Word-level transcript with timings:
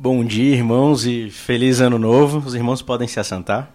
Bom 0.00 0.24
dia, 0.24 0.54
irmãos, 0.54 1.04
e 1.06 1.28
feliz 1.28 1.80
ano 1.80 1.98
novo. 1.98 2.38
Os 2.38 2.54
irmãos 2.54 2.80
podem 2.80 3.08
se 3.08 3.18
assentar. 3.18 3.68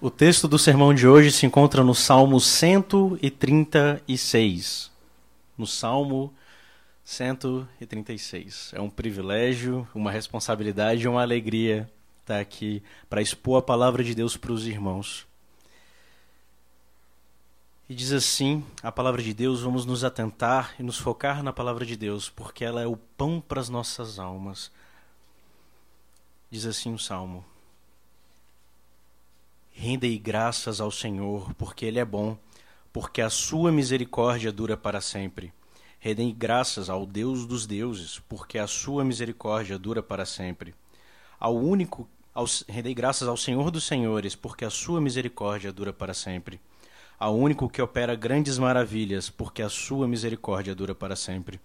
O 0.00 0.10
texto 0.10 0.48
do 0.48 0.58
sermão 0.58 0.92
de 0.92 1.06
hoje 1.06 1.30
se 1.30 1.46
encontra 1.46 1.84
no 1.84 1.94
Salmo 1.94 2.40
136. 2.40 4.90
No 5.56 5.64
Salmo 5.64 6.34
136. 7.04 8.72
É 8.74 8.80
um 8.80 8.90
privilégio, 8.90 9.86
uma 9.94 10.10
responsabilidade 10.10 11.04
e 11.04 11.08
uma 11.08 11.22
alegria 11.22 11.88
estar 12.20 12.40
aqui 12.40 12.82
para 13.08 13.22
expor 13.22 13.60
a 13.60 13.62
palavra 13.62 14.02
de 14.02 14.12
Deus 14.12 14.36
para 14.36 14.50
os 14.50 14.66
irmãos. 14.66 15.24
E 17.94 17.96
diz 17.96 18.10
assim 18.10 18.64
a 18.82 18.90
palavra 18.90 19.22
de 19.22 19.32
Deus: 19.32 19.62
vamos 19.62 19.86
nos 19.86 20.02
atentar 20.02 20.74
e 20.80 20.82
nos 20.82 20.98
focar 20.98 21.44
na 21.44 21.52
palavra 21.52 21.86
de 21.86 21.96
Deus, 21.96 22.28
porque 22.28 22.64
ela 22.64 22.82
é 22.82 22.86
o 22.88 22.96
pão 22.96 23.40
para 23.40 23.60
as 23.60 23.68
nossas 23.68 24.18
almas. 24.18 24.68
Diz 26.50 26.66
assim 26.66 26.92
o 26.92 26.98
salmo: 26.98 27.44
Rendei 29.70 30.18
graças 30.18 30.80
ao 30.80 30.90
Senhor, 30.90 31.54
porque 31.54 31.86
Ele 31.86 32.00
é 32.00 32.04
bom, 32.04 32.36
porque 32.92 33.22
a 33.22 33.30
sua 33.30 33.70
misericórdia 33.70 34.50
dura 34.50 34.76
para 34.76 35.00
sempre. 35.00 35.52
Rendei 36.00 36.32
graças 36.32 36.90
ao 36.90 37.06
Deus 37.06 37.46
dos 37.46 37.64
deuses, 37.64 38.18
porque 38.28 38.58
a 38.58 38.66
sua 38.66 39.04
misericórdia 39.04 39.78
dura 39.78 40.02
para 40.02 40.26
sempre. 40.26 40.74
Ao 41.38 41.56
único, 41.56 42.08
ao, 42.34 42.46
rendei 42.68 42.92
graças 42.92 43.28
ao 43.28 43.36
Senhor 43.36 43.70
dos 43.70 43.84
senhores, 43.84 44.34
porque 44.34 44.64
a 44.64 44.70
sua 44.70 45.00
misericórdia 45.00 45.72
dura 45.72 45.92
para 45.92 46.12
sempre 46.12 46.60
ao 47.18 47.36
único 47.36 47.68
que 47.68 47.80
opera 47.80 48.14
grandes 48.14 48.58
maravilhas, 48.58 49.30
porque 49.30 49.62
a 49.62 49.68
sua 49.68 50.06
misericórdia 50.08 50.74
dura 50.74 50.94
para 50.94 51.16
sempre. 51.16 51.60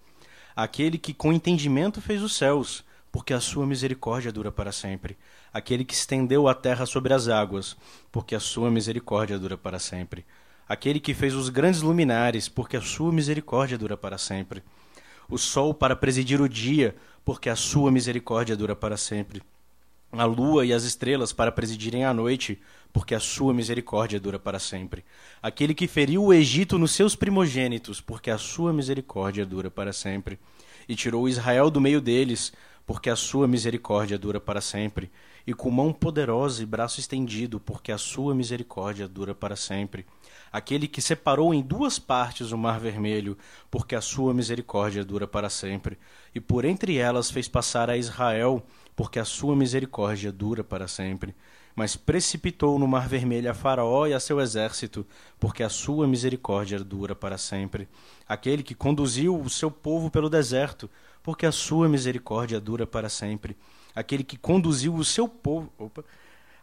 Aquele 0.54 0.98
que 0.98 1.14
com 1.14 1.32
entendimento 1.32 2.00
fez 2.00 2.22
os 2.22 2.36
céus, 2.36 2.84
porque 3.12 3.34
a 3.34 3.40
sua 3.40 3.66
misericórdia 3.66 4.32
dura 4.32 4.52
para 4.52 4.72
sempre. 4.72 5.16
Aquele 5.52 5.84
que 5.84 5.94
estendeu 5.94 6.48
a 6.48 6.54
terra 6.54 6.86
sobre 6.86 7.12
as 7.12 7.28
águas, 7.28 7.76
porque 8.12 8.34
a 8.34 8.40
sua 8.40 8.70
misericórdia 8.70 9.38
dura 9.38 9.56
para 9.56 9.78
sempre. 9.78 10.24
Aquele 10.68 11.00
que 11.00 11.14
fez 11.14 11.34
os 11.34 11.48
grandes 11.48 11.82
luminares, 11.82 12.48
porque 12.48 12.76
a 12.76 12.80
sua 12.80 13.12
misericórdia 13.12 13.76
dura 13.76 13.96
para 13.96 14.16
sempre. 14.16 14.62
O 15.28 15.36
sol 15.36 15.74
para 15.74 15.96
presidir 15.96 16.40
o 16.40 16.48
dia, 16.48 16.94
porque 17.24 17.48
a 17.48 17.56
sua 17.56 17.90
misericórdia 17.90 18.56
dura 18.56 18.76
para 18.76 18.96
sempre. 18.96 19.42
A 20.12 20.24
lua 20.24 20.64
e 20.64 20.72
as 20.72 20.84
estrelas 20.84 21.32
para 21.32 21.52
presidirem 21.52 22.04
a 22.04 22.14
noite, 22.14 22.60
porque 22.92 23.14
a 23.14 23.20
sua 23.20 23.54
misericórdia 23.54 24.18
dura 24.18 24.38
para 24.38 24.58
sempre. 24.58 25.04
Aquele 25.42 25.74
que 25.74 25.86
feriu 25.86 26.24
o 26.24 26.34
Egito 26.34 26.78
nos 26.78 26.92
seus 26.92 27.14
primogênitos, 27.14 28.00
porque 28.00 28.30
a 28.30 28.38
sua 28.38 28.72
misericórdia 28.72 29.46
dura 29.46 29.70
para 29.70 29.92
sempre. 29.92 30.38
E 30.88 30.94
tirou 30.96 31.28
Israel 31.28 31.70
do 31.70 31.80
meio 31.80 32.00
deles, 32.00 32.52
porque 32.84 33.08
a 33.08 33.16
sua 33.16 33.46
misericórdia 33.46 34.18
dura 34.18 34.40
para 34.40 34.60
sempre. 34.60 35.10
E 35.46 35.54
com 35.54 35.70
mão 35.70 35.92
poderosa 35.92 36.62
e 36.62 36.66
braço 36.66 36.98
estendido, 36.98 37.60
porque 37.60 37.92
a 37.92 37.98
sua 37.98 38.34
misericórdia 38.34 39.06
dura 39.06 39.34
para 39.34 39.54
sempre. 39.54 40.04
Aquele 40.52 40.88
que 40.88 41.00
separou 41.00 41.54
em 41.54 41.62
duas 41.62 41.98
partes 41.98 42.50
o 42.50 42.58
mar 42.58 42.80
vermelho, 42.80 43.38
porque 43.70 43.94
a 43.94 44.00
sua 44.00 44.34
misericórdia 44.34 45.04
dura 45.04 45.28
para 45.28 45.48
sempre. 45.48 45.96
E 46.34 46.40
por 46.40 46.64
entre 46.64 46.96
elas 46.96 47.30
fez 47.30 47.46
passar 47.46 47.88
a 47.88 47.96
Israel, 47.96 48.60
porque 48.96 49.20
a 49.20 49.24
sua 49.24 49.54
misericórdia 49.54 50.32
dura 50.32 50.64
para 50.64 50.88
sempre 50.88 51.36
mas 51.80 51.96
precipitou 51.96 52.78
no 52.78 52.86
mar 52.86 53.08
vermelho 53.08 53.50
a 53.50 53.54
Faraó 53.54 54.06
e 54.06 54.12
a 54.12 54.20
seu 54.20 54.38
exército, 54.38 55.06
porque 55.38 55.62
a 55.62 55.70
sua 55.70 56.06
misericórdia 56.06 56.78
dura 56.78 57.14
para 57.14 57.38
sempre. 57.38 57.88
Aquele 58.28 58.62
que 58.62 58.74
conduziu 58.74 59.40
o 59.40 59.48
seu 59.48 59.70
povo 59.70 60.10
pelo 60.10 60.28
deserto, 60.28 60.90
porque 61.22 61.46
a 61.46 61.50
sua 61.50 61.88
misericórdia 61.88 62.60
dura 62.60 62.86
para 62.86 63.08
sempre. 63.08 63.56
Aquele 63.94 64.22
que 64.22 64.36
conduziu 64.36 64.94
o 64.94 65.02
seu 65.02 65.26
povo, 65.26 65.72
opa, 65.78 66.04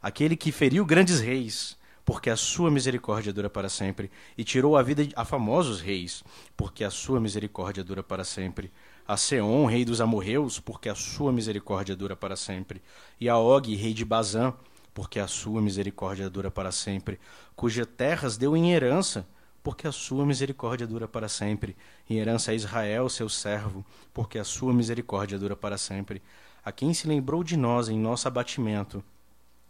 aquele 0.04 0.36
que 0.36 0.52
feriu 0.52 0.86
grandes 0.86 1.20
reis, 1.20 1.76
porque 2.06 2.30
a 2.30 2.36
sua 2.36 2.70
misericórdia 2.70 3.34
dura 3.34 3.50
para 3.50 3.70
sempre, 3.70 4.12
e 4.38 4.44
tirou 4.44 4.78
a 4.78 4.84
vida 4.84 5.02
a 5.16 5.26
famosos 5.26 5.82
reis, 5.82 6.24
porque 6.56 6.84
a 6.84 6.92
sua 6.92 7.20
misericórdia 7.20 7.84
dura 7.84 8.04
para 8.04 8.24
sempre. 8.24 8.72
A 9.08 9.18
Seom, 9.18 9.66
rei 9.66 9.84
dos 9.84 10.00
amorreus, 10.00 10.60
porque 10.60 10.88
a 10.88 10.94
sua 10.94 11.32
misericórdia 11.32 11.96
dura 11.96 12.16
para 12.16 12.36
sempre, 12.36 12.84
e 13.20 13.28
a 13.28 13.36
Og, 13.36 13.74
rei 13.74 13.96
de 13.96 14.06
Bazã, 14.06 14.54
porque 14.98 15.20
a 15.20 15.28
sua 15.28 15.62
misericórdia 15.62 16.28
dura 16.28 16.50
para 16.50 16.72
sempre, 16.72 17.20
cuja 17.56 17.86
terras 17.86 18.36
deu 18.36 18.58
em 18.58 18.72
herança, 18.72 19.28
porque 19.62 19.88
a 19.88 19.92
sua 19.92 20.26
misericórdia 20.26 20.88
dura 20.88 21.08
para 21.08 21.30
sempre, 21.30 21.78
em 22.10 22.18
herança 22.18 22.50
a 22.50 22.56
Israel, 22.56 23.08
seu 23.08 23.30
servo, 23.30 23.86
porque 24.12 24.40
a 24.40 24.44
sua 24.44 24.74
misericórdia 24.74 25.38
dura 25.38 25.56
para 25.56 25.78
sempre, 25.78 26.20
a 26.66 26.72
quem 26.72 26.96
se 26.96 27.08
lembrou 27.08 27.44
de 27.44 27.56
nós 27.56 27.90
em 27.90 28.00
nosso 28.00 28.28
abatimento, 28.28 29.04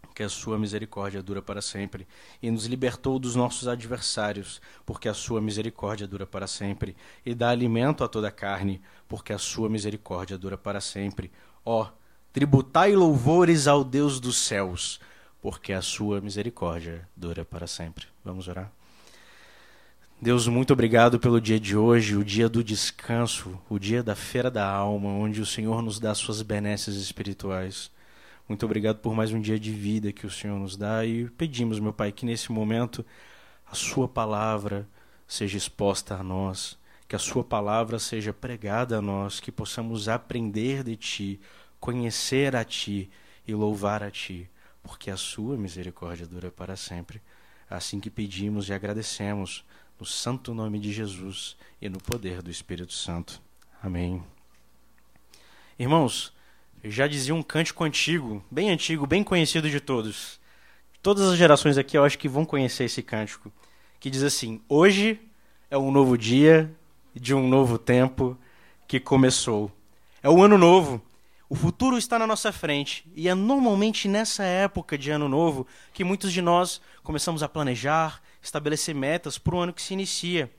porque 0.02 0.24
a 0.24 0.30
sua 0.30 0.58
misericórdia 0.58 1.22
dura 1.22 1.42
para 1.42 1.62
sempre, 1.62 2.08
e 2.42 2.50
nos 2.50 2.66
libertou 2.66 3.20
dos 3.20 3.36
nossos 3.36 3.68
adversários, 3.68 4.62
porque 4.86 5.10
a 5.10 5.14
sua 5.14 5.42
misericórdia 5.42 6.08
dura 6.08 6.26
para 6.26 6.48
sempre, 6.48 6.96
e 7.26 7.36
dá 7.36 7.50
alimento 7.50 8.02
a 8.02 8.08
toda 8.08 8.30
a 8.30 8.32
carne, 8.32 8.82
porque 9.10 9.34
a 9.34 9.38
sua 9.38 9.68
misericórdia 9.68 10.38
dura 10.38 10.58
para 10.58 10.80
sempre. 10.80 11.30
Ó, 11.66 11.86
tributai 12.32 12.96
louvores 12.96 13.68
ao 13.68 13.84
Deus 13.84 14.22
dos 14.22 14.38
céus, 14.38 15.02
porque 15.50 15.72
a 15.72 15.82
sua 15.82 16.20
misericórdia 16.20 17.08
dura 17.16 17.46
para 17.46 17.68
sempre. 17.68 18.06
Vamos 18.22 18.50
orar? 18.50 18.70
Deus, 20.22 20.46
muito 20.46 20.74
obrigado 20.74 21.22
pelo 21.22 21.40
dia 21.40 21.58
de 21.58 21.74
hoje, 21.74 22.18
o 22.18 22.26
dia 22.26 22.50
do 22.50 22.62
descanso, 22.62 23.58
o 23.70 23.80
dia 23.80 24.04
da 24.04 24.14
feira 24.14 24.52
da 24.52 24.70
alma, 24.70 25.08
onde 25.08 25.40
o 25.40 25.46
Senhor 25.46 25.82
nos 25.82 26.02
dá 26.02 26.14
suas 26.14 26.42
benesses 26.42 26.98
espirituais. 26.98 27.90
Muito 28.46 28.66
obrigado 28.66 28.98
por 28.98 29.16
mais 29.16 29.32
um 29.32 29.40
dia 29.40 29.58
de 29.58 29.72
vida 29.72 30.12
que 30.12 30.28
o 30.28 30.30
Senhor 30.30 30.60
nos 30.60 30.76
dá 30.76 31.06
e 31.06 31.30
pedimos, 31.30 31.80
meu 31.80 31.94
Pai, 31.94 32.12
que 32.12 32.26
nesse 32.26 32.52
momento 32.52 33.06
a 33.66 33.74
Sua 33.74 34.06
palavra 34.06 34.86
seja 35.26 35.58
exposta 35.58 36.16
a 36.16 36.24
nós, 36.24 36.78
que 37.08 37.16
a 37.16 37.20
Sua 37.20 37.42
palavra 37.42 38.00
seja 38.00 38.34
pregada 38.34 38.98
a 38.98 39.02
nós, 39.02 39.40
que 39.40 39.50
possamos 39.50 40.10
aprender 40.10 40.84
de 40.84 40.98
Ti, 40.98 41.40
conhecer 41.80 42.54
a 42.54 42.66
Ti 42.66 43.10
e 43.48 43.54
louvar 43.54 44.04
a 44.04 44.12
Ti 44.12 44.50
porque 44.88 45.12
a 45.12 45.18
sua 45.18 45.58
misericórdia 45.58 46.26
dura 46.26 46.50
para 46.50 46.76
sempre. 46.76 47.22
Assim 47.70 48.00
que 48.00 48.10
pedimos 48.10 48.70
e 48.70 48.74
agradecemos, 48.74 49.64
no 50.00 50.06
santo 50.06 50.54
nome 50.54 50.80
de 50.80 50.94
Jesus 50.94 51.58
e 51.82 51.90
no 51.90 52.00
poder 52.00 52.42
do 52.42 52.50
Espírito 52.50 52.94
Santo. 52.94 53.42
Amém. 53.84 54.24
Irmãos, 55.78 56.34
já 56.84 57.06
dizia 57.06 57.36
um 57.36 57.44
cântico 57.44 57.84
antigo, 57.84 58.44
bem 58.50 58.70
antigo, 58.70 59.06
bem 59.06 59.24
conhecido 59.24 59.70
de 59.70 59.80
todos. 59.80 60.40
Todas 61.04 61.28
as 61.28 61.38
gerações 61.38 61.78
aqui 61.78 61.98
eu 61.98 62.04
acho 62.04 62.18
que 62.18 62.30
vão 62.30 62.46
conhecer 62.46 62.86
esse 62.86 63.04
cântico, 63.04 63.52
que 64.00 64.10
diz 64.10 64.24
assim: 64.24 64.62
Hoje 64.70 65.20
é 65.70 65.78
um 65.78 65.92
novo 65.92 66.18
dia 66.18 66.74
de 67.14 67.34
um 67.34 67.48
novo 67.48 67.78
tempo 67.78 68.38
que 68.88 69.00
começou. 69.00 69.72
É 70.24 70.30
o 70.30 70.42
ano 70.42 70.58
novo, 70.58 71.02
o 71.50 71.56
futuro 71.56 71.98
está 71.98 72.20
na 72.20 72.28
nossa 72.28 72.52
frente 72.52 73.10
e 73.16 73.30
é 73.30 73.34
normalmente 73.34 74.08
nessa 74.10 74.44
época 74.44 74.98
de 74.98 75.12
ano 75.12 75.30
novo 75.30 75.66
que 75.94 76.04
muitos 76.04 76.34
de 76.34 76.42
nós 76.42 76.82
começamos 77.04 77.42
a 77.42 77.48
planejar, 77.48 78.22
estabelecer 78.42 78.94
metas 78.94 79.38
para 79.38 79.56
o 79.56 79.60
ano 79.60 79.72
que 79.72 79.82
se 79.82 79.94
inicia. 79.94 80.52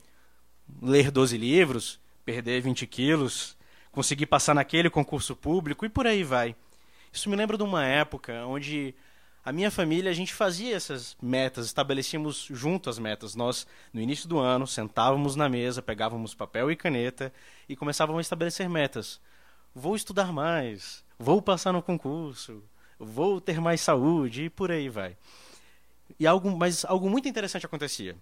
Ler 0.81 1.11
12 1.11 1.37
livros, 1.37 1.99
perder 2.25 2.61
20 2.61 2.87
quilos, 2.87 3.55
conseguir 3.91 4.25
passar 4.25 4.55
naquele 4.55 4.89
concurso 4.89 5.35
público 5.35 5.85
e 5.85 5.89
por 5.89 6.07
aí 6.07 6.23
vai. 6.23 6.55
Isso 7.13 7.29
me 7.29 7.35
lembra 7.35 7.55
de 7.55 7.63
uma 7.63 7.85
época 7.85 8.43
onde 8.47 8.95
a 9.45 9.51
minha 9.51 9.69
família, 9.69 10.09
a 10.09 10.13
gente 10.13 10.33
fazia 10.33 10.75
essas 10.75 11.15
metas, 11.21 11.67
estabelecíamos 11.67 12.47
junto 12.49 12.89
as 12.89 12.97
metas. 12.97 13.35
Nós, 13.35 13.67
no 13.93 14.01
início 14.01 14.27
do 14.27 14.39
ano, 14.39 14.65
sentávamos 14.65 15.35
na 15.35 15.47
mesa, 15.47 15.83
pegávamos 15.83 16.33
papel 16.33 16.71
e 16.71 16.75
caneta 16.75 17.31
e 17.67 17.75
começávamos 17.75 18.19
a 18.19 18.21
estabelecer 18.21 18.67
metas 18.67 19.21
vou 19.79 19.95
estudar 19.95 20.31
mais, 20.31 21.03
vou 21.17 21.41
passar 21.41 21.71
no 21.71 21.81
concurso, 21.81 22.61
vou 22.99 23.39
ter 23.39 23.59
mais 23.61 23.81
saúde 23.81 24.45
e 24.45 24.49
por 24.49 24.69
aí 24.69 24.89
vai. 24.89 25.17
E 26.19 26.27
algo, 26.27 26.55
mas 26.55 26.83
algo 26.85 27.09
muito 27.09 27.27
interessante 27.27 27.65
acontecia. 27.65 28.15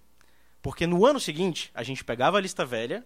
Porque 0.62 0.86
no 0.86 1.06
ano 1.06 1.19
seguinte, 1.19 1.71
a 1.74 1.83
gente 1.83 2.04
pegava 2.04 2.38
a 2.38 2.42
lista 2.42 2.65
velha 2.65 3.06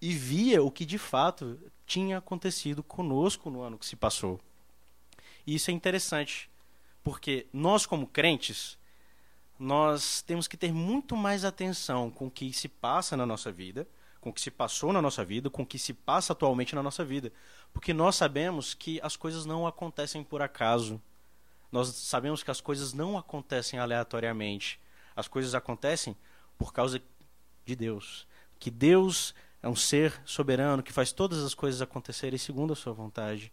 e 0.00 0.12
via 0.12 0.62
o 0.62 0.70
que 0.70 0.84
de 0.84 0.98
fato 0.98 1.58
tinha 1.86 2.18
acontecido 2.18 2.82
conosco 2.82 3.50
no 3.50 3.62
ano 3.62 3.78
que 3.78 3.86
se 3.86 3.96
passou. 3.96 4.38
E 5.46 5.54
isso 5.54 5.70
é 5.70 5.74
interessante, 5.74 6.50
porque 7.02 7.46
nós 7.52 7.86
como 7.86 8.06
crentes, 8.06 8.78
nós 9.58 10.22
temos 10.22 10.46
que 10.46 10.56
ter 10.56 10.72
muito 10.72 11.16
mais 11.16 11.44
atenção 11.44 12.10
com 12.10 12.26
o 12.26 12.30
que 12.30 12.52
se 12.52 12.68
passa 12.68 13.16
na 13.16 13.26
nossa 13.26 13.50
vida 13.50 13.86
com 14.20 14.30
o 14.30 14.32
que 14.32 14.40
se 14.40 14.50
passou 14.50 14.92
na 14.92 15.00
nossa 15.00 15.24
vida, 15.24 15.48
com 15.48 15.62
o 15.62 15.66
que 15.66 15.78
se 15.78 15.94
passa 15.94 16.32
atualmente 16.32 16.74
na 16.74 16.82
nossa 16.82 17.04
vida. 17.04 17.32
Porque 17.72 17.94
nós 17.94 18.16
sabemos 18.16 18.74
que 18.74 19.00
as 19.02 19.16
coisas 19.16 19.46
não 19.46 19.66
acontecem 19.66 20.22
por 20.22 20.42
acaso. 20.42 21.00
Nós 21.72 21.88
sabemos 21.88 22.42
que 22.42 22.50
as 22.50 22.60
coisas 22.60 22.92
não 22.92 23.16
acontecem 23.16 23.78
aleatoriamente. 23.78 24.78
As 25.16 25.26
coisas 25.26 25.54
acontecem 25.54 26.16
por 26.58 26.72
causa 26.72 27.00
de 27.64 27.76
Deus. 27.76 28.26
Que 28.58 28.70
Deus 28.70 29.34
é 29.62 29.68
um 29.68 29.76
ser 29.76 30.20
soberano 30.24 30.82
que 30.82 30.92
faz 30.92 31.12
todas 31.12 31.42
as 31.42 31.54
coisas 31.54 31.80
acontecerem 31.80 32.38
segundo 32.38 32.72
a 32.72 32.76
sua 32.76 32.92
vontade. 32.92 33.52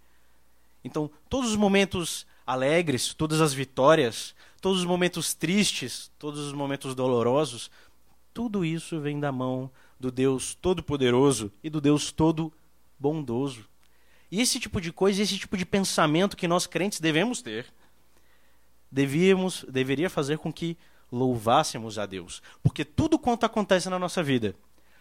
Então, 0.84 1.10
todos 1.30 1.52
os 1.52 1.56
momentos 1.56 2.26
alegres, 2.46 3.14
todas 3.14 3.42
as 3.42 3.54
vitórias, 3.54 4.34
todos 4.62 4.80
os 4.80 4.86
momentos 4.86 5.34
tristes, 5.34 6.12
todos 6.18 6.40
os 6.40 6.54
momentos 6.54 6.96
dolorosos, 6.96 7.70
tudo 8.34 8.64
isso 8.64 9.00
vem 9.00 9.20
da 9.20 9.32
mão 9.32 9.70
do 10.00 10.12
Deus 10.12 10.56
Todo-Poderoso 10.56 11.52
e 11.64 11.70
do 11.70 11.82
Deus 11.82 12.12
Todo-Bondoso. 12.12 13.68
E 14.32 14.42
esse 14.42 14.60
tipo 14.60 14.82
de 14.82 14.92
coisa, 14.92 15.22
esse 15.22 15.38
tipo 15.38 15.58
de 15.58 15.66
pensamento 15.66 16.38
que 16.38 16.48
nós 16.48 16.68
crentes 16.68 17.00
devemos 17.00 17.42
ter, 17.42 17.66
devíamos, 18.92 19.66
deveria 19.70 20.10
fazer 20.10 20.38
com 20.38 20.52
que 20.52 20.78
louvássemos 21.12 21.98
a 21.98 22.06
Deus. 22.06 22.42
Porque 22.62 22.84
tudo 22.84 23.18
quanto 23.18 23.46
acontece 23.46 23.90
na 23.90 23.98
nossa 23.98 24.22
vida 24.22 24.56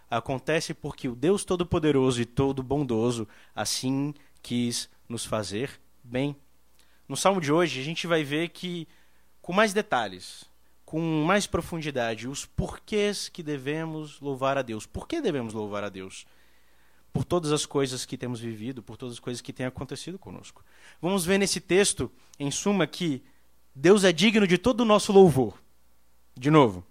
acontece 0.09 0.73
porque 0.73 1.09
o 1.09 1.17
Deus 1.17 1.45
Todo-Poderoso 1.45 2.23
e 2.23 2.25
Todo-Bondoso 2.25 3.27
assim 3.55 4.15
quis 4.41 4.89
nos 5.09 5.25
fazer 5.25 5.81
bem. 6.03 6.37
No 7.09 7.17
salmo 7.17 7.41
de 7.41 7.53
hoje, 7.53 7.81
a 7.81 7.85
gente 7.85 8.07
vai 8.07 8.23
ver 8.23 8.49
que, 8.51 8.87
com 9.41 9.53
mais 9.53 9.73
detalhes, 9.73 10.45
com 10.87 11.01
mais 11.25 11.49
profundidade, 11.49 12.29
os 12.29 12.47
porquês 12.47 13.29
que 13.29 13.43
devemos 13.43 14.21
louvar 14.21 14.57
a 14.57 14.63
Deus. 14.63 14.87
Por 14.87 15.09
que 15.09 15.21
devemos 15.21 15.53
louvar 15.53 15.83
a 15.83 15.89
Deus? 15.89 16.25
Por 17.13 17.25
todas 17.25 17.51
as 17.51 17.67
coisas 17.67 18.07
que 18.07 18.17
temos 18.17 18.39
vivido, 18.39 18.85
por 18.85 18.97
todas 18.97 19.15
as 19.15 19.21
coisas 19.21 19.41
que 19.41 19.53
têm 19.53 19.67
acontecido 19.67 20.17
conosco. 20.17 20.65
Vamos 21.03 21.27
ver 21.27 21.39
nesse 21.39 21.61
texto, 21.61 22.11
em 22.39 22.53
suma, 22.53 22.87
que 22.87 23.21
Deus 23.75 24.05
é 24.05 24.13
digno 24.13 24.47
de 24.47 24.57
todo 24.57 24.83
o 24.83 24.85
nosso 24.85 25.13
louvor. 25.13 25.61
De 26.37 26.53
novo, 26.53 26.87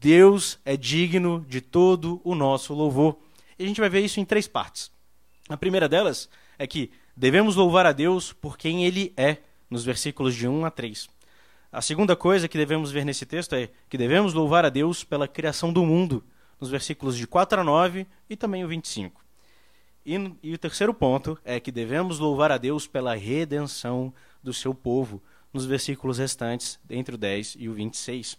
Deus 0.00 0.58
é 0.64 0.74
digno 0.74 1.44
de 1.46 1.60
todo 1.60 2.22
o 2.24 2.34
nosso 2.34 2.72
louvor. 2.72 3.18
E 3.58 3.64
a 3.64 3.66
gente 3.66 3.80
vai 3.80 3.90
ver 3.90 4.00
isso 4.00 4.18
em 4.18 4.24
três 4.24 4.48
partes. 4.48 4.90
A 5.46 5.58
primeira 5.58 5.90
delas 5.90 6.28
é 6.58 6.66
que 6.66 6.90
devemos 7.14 7.54
louvar 7.54 7.84
a 7.84 7.92
Deus 7.92 8.32
por 8.32 8.56
quem 8.56 8.86
Ele 8.86 9.12
é, 9.14 9.38
nos 9.68 9.84
versículos 9.84 10.34
de 10.34 10.48
1 10.48 10.64
a 10.64 10.70
3. 10.70 11.08
A 11.74 11.82
segunda 11.82 12.14
coisa 12.14 12.46
que 12.46 12.56
devemos 12.56 12.92
ver 12.92 13.04
nesse 13.04 13.26
texto 13.26 13.56
é 13.56 13.68
que 13.88 13.98
devemos 13.98 14.32
louvar 14.32 14.64
a 14.64 14.68
Deus 14.68 15.02
pela 15.02 15.26
criação 15.26 15.72
do 15.72 15.84
mundo, 15.84 16.22
nos 16.60 16.70
versículos 16.70 17.16
de 17.16 17.26
4 17.26 17.62
a 17.62 17.64
9 17.64 18.06
e 18.30 18.36
também 18.36 18.64
o 18.64 18.68
25. 18.68 19.20
E, 20.06 20.14
e 20.40 20.54
o 20.54 20.58
terceiro 20.58 20.94
ponto 20.94 21.36
é 21.44 21.58
que 21.58 21.72
devemos 21.72 22.20
louvar 22.20 22.52
a 22.52 22.58
Deus 22.58 22.86
pela 22.86 23.16
redenção 23.16 24.14
do 24.40 24.54
seu 24.54 24.72
povo, 24.72 25.20
nos 25.52 25.66
versículos 25.66 26.18
restantes, 26.18 26.78
entre 26.88 27.16
o 27.16 27.18
10 27.18 27.56
e 27.58 27.68
o 27.68 27.74
26. 27.74 28.38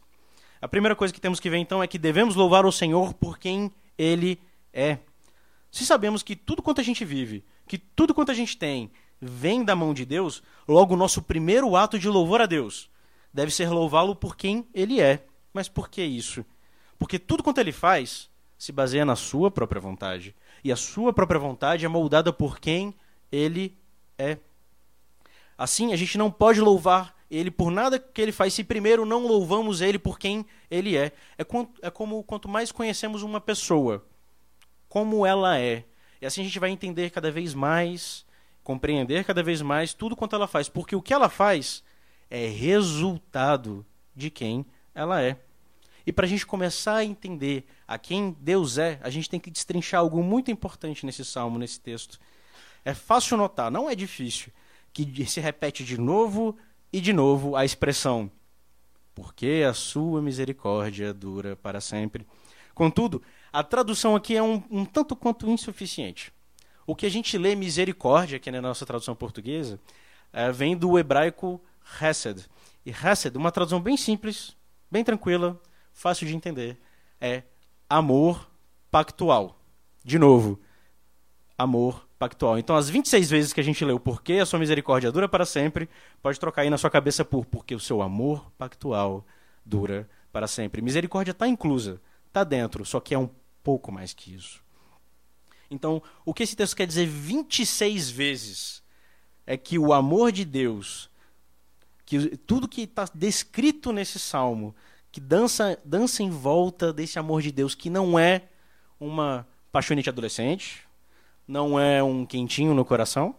A 0.61 0.67
primeira 0.69 0.95
coisa 0.95 1.13
que 1.13 1.19
temos 1.19 1.41
que 1.41 1.49
ver 1.49 1.57
então 1.57 1.83
é 1.83 1.87
que 1.87 1.99
devemos 1.99 2.35
louvar 2.35 2.65
o 2.65 2.71
Senhor 2.71 3.13
por 3.13 3.37
quem 3.37 3.69
Ele 3.97 4.39
é. 4.71 4.99
Se 5.69 5.85
sabemos 5.85 6.23
que 6.23 6.37
tudo 6.37 6.61
quanto 6.61 6.79
a 6.79 6.85
gente 6.85 7.03
vive, 7.03 7.43
que 7.67 7.77
tudo 7.77 8.13
quanto 8.13 8.31
a 8.31 8.35
gente 8.35 8.55
tem, 8.55 8.89
vem 9.19 9.61
da 9.61 9.75
mão 9.75 9.93
de 9.93 10.05
Deus, 10.05 10.41
logo 10.65 10.93
o 10.93 10.97
nosso 10.97 11.21
primeiro 11.21 11.75
ato 11.75 11.99
de 11.99 12.07
louvor 12.07 12.39
a 12.39 12.45
Deus 12.45 12.89
deve 13.35 13.51
ser 13.51 13.69
louvá-lo 13.69 14.15
por 14.15 14.37
quem 14.37 14.65
Ele 14.73 15.01
é. 15.01 15.25
Mas 15.53 15.67
por 15.67 15.89
que 15.89 16.01
isso? 16.01 16.45
Porque 16.97 17.19
tudo 17.19 17.43
quanto 17.43 17.59
Ele 17.59 17.73
faz 17.73 18.29
se 18.57 18.71
baseia 18.71 19.03
na 19.03 19.17
sua 19.17 19.51
própria 19.51 19.81
vontade. 19.81 20.33
E 20.63 20.71
a 20.71 20.75
sua 20.77 21.11
própria 21.11 21.37
vontade 21.37 21.83
é 21.83 21.87
moldada 21.89 22.31
por 22.31 22.59
quem 22.59 22.95
Ele 23.29 23.77
é. 24.17 24.37
Assim, 25.57 25.91
a 25.91 25.97
gente 25.97 26.17
não 26.17 26.31
pode 26.31 26.61
louvar 26.61 27.13
ele 27.29 27.49
por 27.49 27.71
nada 27.71 27.97
que 27.97 28.21
ele 28.21 28.31
faz, 28.31 28.53
se 28.53 28.63
primeiro 28.63 29.03
não 29.03 29.25
louvamos 29.25 29.81
ele 29.81 29.97
por 29.97 30.19
quem 30.19 30.45
ele 30.69 30.95
é. 30.95 31.11
É, 31.37 31.43
quanto, 31.43 31.79
é 31.81 31.89
como 31.89 32.23
quanto 32.23 32.47
mais 32.47 32.71
conhecemos 32.71 33.23
uma 33.23 33.41
pessoa, 33.41 34.05
como 34.87 35.25
ela 35.25 35.57
é. 35.57 35.85
E 36.21 36.25
assim 36.25 36.41
a 36.41 36.43
gente 36.43 36.59
vai 36.59 36.69
entender 36.69 37.09
cada 37.09 37.31
vez 37.31 37.53
mais, 37.53 38.25
compreender 38.63 39.23
cada 39.23 39.41
vez 39.41 39.61
mais 39.61 39.93
tudo 39.93 40.15
quanto 40.15 40.35
ela 40.35 40.47
faz. 40.47 40.69
Porque 40.69 40.95
o 40.95 41.01
que 41.01 41.13
ela 41.13 41.27
faz 41.27 41.83
é 42.29 42.47
resultado 42.47 43.85
de 44.15 44.29
quem 44.29 44.65
ela 44.93 45.21
é. 45.21 45.37
E 46.05 46.13
para 46.13 46.25
a 46.25 46.29
gente 46.29 46.45
começar 46.45 46.97
a 46.97 47.05
entender 47.05 47.65
a 47.87 47.97
quem 47.97 48.35
Deus 48.39 48.77
é, 48.77 48.99
a 49.01 49.09
gente 49.09 49.29
tem 49.29 49.39
que 49.39 49.49
destrinchar 49.49 50.01
algo 50.01 50.21
muito 50.21 50.51
importante 50.51 51.05
nesse 51.05 51.25
salmo, 51.25 51.57
nesse 51.57 51.79
texto. 51.79 52.19
É 52.83 52.93
fácil 52.93 53.37
notar, 53.37 53.71
não 53.71 53.89
é 53.89 53.95
difícil, 53.95 54.51
que 54.93 55.25
se 55.25 55.39
repete 55.39 55.83
de 55.83 55.97
novo 55.97 56.55
e 56.93 57.01
de 57.01 57.11
novo 57.11 57.55
a 57.55 57.65
expressão, 57.65 58.31
porque 59.15 59.65
a 59.67 59.73
sua 59.73 60.21
misericórdia 60.21 61.13
dura 61.13 61.55
para 61.55 61.81
sempre. 61.81 62.25
Contudo, 62.75 63.23
a 63.51 63.63
tradução 63.63 64.15
aqui 64.15 64.35
é 64.35 64.43
um, 64.43 64.61
um 64.69 64.85
tanto 64.85 65.15
quanto 65.15 65.49
insuficiente. 65.49 66.31
O 66.85 66.95
que 66.95 67.05
a 67.05 67.09
gente 67.09 67.37
lê 67.37 67.55
misericórdia, 67.55 68.37
que 68.37 68.49
é 68.49 68.51
na 68.51 68.61
nossa 68.61 68.85
tradução 68.85 69.15
portuguesa, 69.15 69.79
é, 70.31 70.51
vem 70.51 70.77
do 70.77 70.99
hebraico 70.99 71.59
hesed. 72.01 72.45
E 72.85 72.91
hesed, 72.91 73.37
uma 73.37 73.51
tradução 73.51 73.79
bem 73.79 73.97
simples, 73.97 74.55
bem 74.91 75.03
tranquila, 75.03 75.59
fácil 75.93 76.27
de 76.27 76.35
entender, 76.35 76.77
é 77.19 77.43
amor 77.89 78.49
pactual. 78.91 79.59
De 80.03 80.19
novo, 80.19 80.59
amor 81.57 82.07
pactual. 82.19 82.57
Então, 82.57 82.75
as 82.75 82.89
26 82.89 83.29
vezes 83.29 83.53
que 83.53 83.59
a 83.59 83.63
gente 83.63 83.83
leu 83.83 83.99
porque 83.99 84.33
a 84.33 84.45
sua 84.45 84.59
misericórdia 84.59 85.11
dura 85.11 85.27
para 85.27 85.45
sempre, 85.45 85.89
pode 86.21 86.39
trocar 86.39 86.63
aí 86.63 86.69
na 86.69 86.77
sua 86.77 86.89
cabeça 86.89 87.25
por 87.25 87.45
porque 87.45 87.75
o 87.75 87.79
seu 87.79 88.01
amor 88.01 88.51
pactual 88.57 89.25
dura 89.65 90.09
para 90.31 90.47
sempre. 90.47 90.81
Misericórdia 90.81 91.31
está 91.31 91.47
inclusa, 91.47 92.01
está 92.27 92.43
dentro, 92.43 92.85
só 92.85 92.99
que 92.99 93.13
é 93.13 93.19
um 93.19 93.29
pouco 93.63 93.91
mais 93.91 94.13
que 94.13 94.35
isso. 94.35 94.63
Então, 95.69 96.01
o 96.23 96.33
que 96.33 96.43
esse 96.43 96.55
texto 96.55 96.75
quer 96.75 96.85
dizer 96.85 97.07
26 97.07 98.09
vezes 98.09 98.83
é 99.45 99.57
que 99.57 99.79
o 99.79 99.93
amor 99.93 100.31
de 100.31 100.45
Deus, 100.45 101.09
que 102.05 102.37
tudo 102.37 102.67
que 102.67 102.81
está 102.81 103.05
descrito 103.13 103.91
nesse 103.91 104.19
salmo, 104.19 104.75
que 105.11 105.19
dança, 105.19 105.79
dança 105.83 106.21
em 106.21 106.29
volta 106.29 106.93
desse 106.93 107.17
amor 107.17 107.41
de 107.41 107.51
Deus, 107.51 107.73
que 107.73 107.89
não 107.89 108.19
é 108.19 108.43
uma 108.99 109.47
paixonite 109.71 110.09
adolescente, 110.09 110.85
não 111.47 111.79
é 111.79 112.03
um 112.03 112.25
quentinho 112.25 112.73
no 112.73 112.85
coração, 112.85 113.35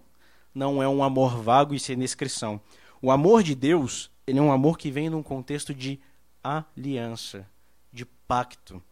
não 0.55 0.83
é 0.83 0.89
um 0.89 1.05
amor 1.05 1.37
vago 1.41 1.75
e 1.75 1.81
sem 1.81 1.99
descrição. 1.99 2.61
O 3.01 3.11
amor 3.11 3.43
de 3.43 3.55
Deus, 3.55 4.11
ele 4.27 4.39
é 4.39 4.43
um 4.43 4.51
amor 4.51 4.79
que 4.79 4.91
vem 4.91 5.11
num 5.11 5.23
contexto 5.23 5.75
de 5.75 6.01
aliança, 6.43 7.49
de 7.93 8.05
pacto. 8.05 8.83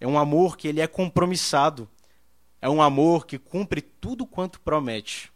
É 0.00 0.06
um 0.06 0.18
amor 0.18 0.56
que 0.56 0.66
ele 0.66 0.80
é 0.80 0.86
compromissado. 0.86 1.88
É 2.60 2.68
um 2.68 2.82
amor 2.82 3.26
que 3.26 3.38
cumpre 3.38 3.80
tudo 3.80 4.26
quanto 4.26 4.60
promete. 4.60 5.29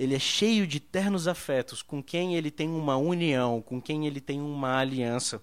Ele 0.00 0.14
é 0.14 0.18
cheio 0.18 0.66
de 0.66 0.80
ternos 0.80 1.28
afetos 1.28 1.82
com 1.82 2.02
quem 2.02 2.34
ele 2.34 2.50
tem 2.50 2.70
uma 2.70 2.96
união, 2.96 3.60
com 3.60 3.82
quem 3.82 4.06
ele 4.06 4.18
tem 4.18 4.40
uma 4.40 4.78
aliança. 4.78 5.42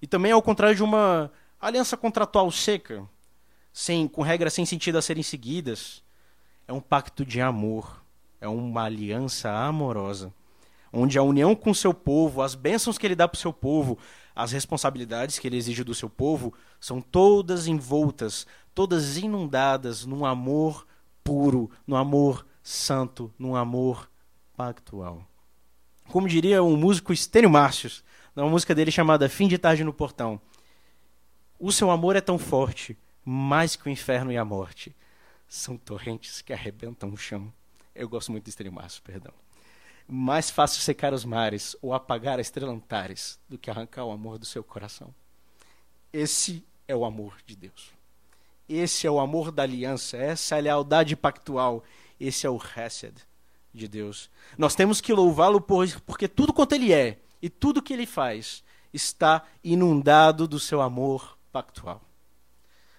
E 0.00 0.06
também 0.06 0.32
ao 0.32 0.40
contrário 0.40 0.74
de 0.74 0.82
uma 0.82 1.30
aliança 1.60 1.94
contratual 1.94 2.50
seca, 2.50 3.06
sem, 3.74 4.08
com 4.08 4.22
regras 4.22 4.54
sem 4.54 4.64
sentido 4.64 4.96
a 4.96 5.02
serem 5.02 5.22
seguidas. 5.22 6.02
É 6.66 6.72
um 6.72 6.80
pacto 6.80 7.22
de 7.22 7.38
amor, 7.38 8.02
é 8.40 8.48
uma 8.48 8.84
aliança 8.84 9.50
amorosa, 9.50 10.32
onde 10.90 11.18
a 11.18 11.22
união 11.22 11.54
com 11.54 11.74
seu 11.74 11.92
povo, 11.92 12.40
as 12.40 12.54
bênçãos 12.54 12.96
que 12.96 13.06
ele 13.06 13.14
dá 13.14 13.28
para 13.28 13.36
o 13.36 13.40
seu 13.40 13.52
povo, 13.52 13.98
as 14.34 14.52
responsabilidades 14.52 15.38
que 15.38 15.46
ele 15.46 15.58
exige 15.58 15.84
do 15.84 15.94
seu 15.94 16.08
povo, 16.08 16.54
são 16.80 17.02
todas 17.02 17.66
envoltas, 17.66 18.46
todas 18.74 19.18
inundadas 19.18 20.06
num 20.06 20.24
amor 20.24 20.86
puro, 21.22 21.70
num 21.86 21.94
amor 21.94 22.46
santo, 22.66 23.32
num 23.38 23.54
amor 23.54 24.10
pactual. 24.56 25.24
Como 26.08 26.28
diria 26.28 26.64
um 26.64 26.76
músico 26.76 27.12
Estênio 27.12 27.48
Márcios, 27.48 28.02
numa 28.34 28.50
música 28.50 28.74
dele 28.74 28.90
chamada 28.90 29.28
Fim 29.28 29.46
de 29.46 29.56
Tarde 29.56 29.84
no 29.84 29.92
Portão, 29.92 30.40
o 31.60 31.70
seu 31.70 31.92
amor 31.92 32.16
é 32.16 32.20
tão 32.20 32.38
forte 32.38 32.98
mais 33.24 33.76
que 33.76 33.86
o 33.86 33.90
inferno 33.90 34.32
e 34.32 34.36
a 34.36 34.44
morte. 34.44 34.94
São 35.46 35.76
torrentes 35.76 36.42
que 36.42 36.52
arrebentam 36.52 37.10
o 37.10 37.16
chão. 37.16 37.52
Eu 37.94 38.08
gosto 38.08 38.32
muito 38.32 38.44
de 38.44 38.50
extremaço, 38.50 39.00
perdão. 39.00 39.32
Mais 40.08 40.50
fácil 40.50 40.82
secar 40.82 41.14
os 41.14 41.24
mares 41.24 41.76
ou 41.80 41.94
apagar 41.94 42.40
as 42.40 42.48
estrelantares 42.48 43.38
do 43.48 43.56
que 43.56 43.70
arrancar 43.70 44.04
o 44.04 44.10
amor 44.10 44.38
do 44.38 44.44
seu 44.44 44.64
coração. 44.64 45.14
Esse 46.12 46.64
é 46.88 46.96
o 46.96 47.04
amor 47.04 47.36
de 47.46 47.54
Deus. 47.54 47.92
Esse 48.68 49.06
é 49.06 49.10
o 49.10 49.20
amor 49.20 49.52
da 49.52 49.62
aliança, 49.62 50.16
essa 50.16 50.56
é 50.56 50.58
a 50.58 50.62
lealdade 50.62 51.14
pactual, 51.14 51.84
esse 52.18 52.46
é 52.46 52.50
o 52.50 52.60
Hesed 52.60 53.14
de 53.72 53.86
Deus. 53.86 54.30
Nós 54.56 54.74
temos 54.74 55.00
que 55.00 55.12
louvá-lo 55.12 55.60
porque 55.60 56.26
tudo 56.26 56.52
quanto 56.52 56.74
ele 56.74 56.92
é 56.92 57.18
e 57.42 57.48
tudo 57.48 57.82
que 57.82 57.92
ele 57.92 58.06
faz 58.06 58.64
está 58.92 59.44
inundado 59.62 60.48
do 60.48 60.58
seu 60.58 60.80
amor 60.80 61.36
pactual. 61.52 62.02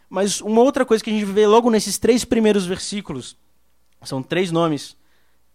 Mas 0.09 0.39
uma 0.39 0.61
outra 0.61 0.85
coisa 0.85 1.03
que 1.03 1.09
a 1.09 1.13
gente 1.13 1.25
vê 1.25 1.45
logo 1.45 1.69
nesses 1.69 1.97
três 1.97 2.23
primeiros 2.23 2.65
versículos 2.65 3.35
são 4.03 4.21
três 4.21 4.51
nomes, 4.51 4.95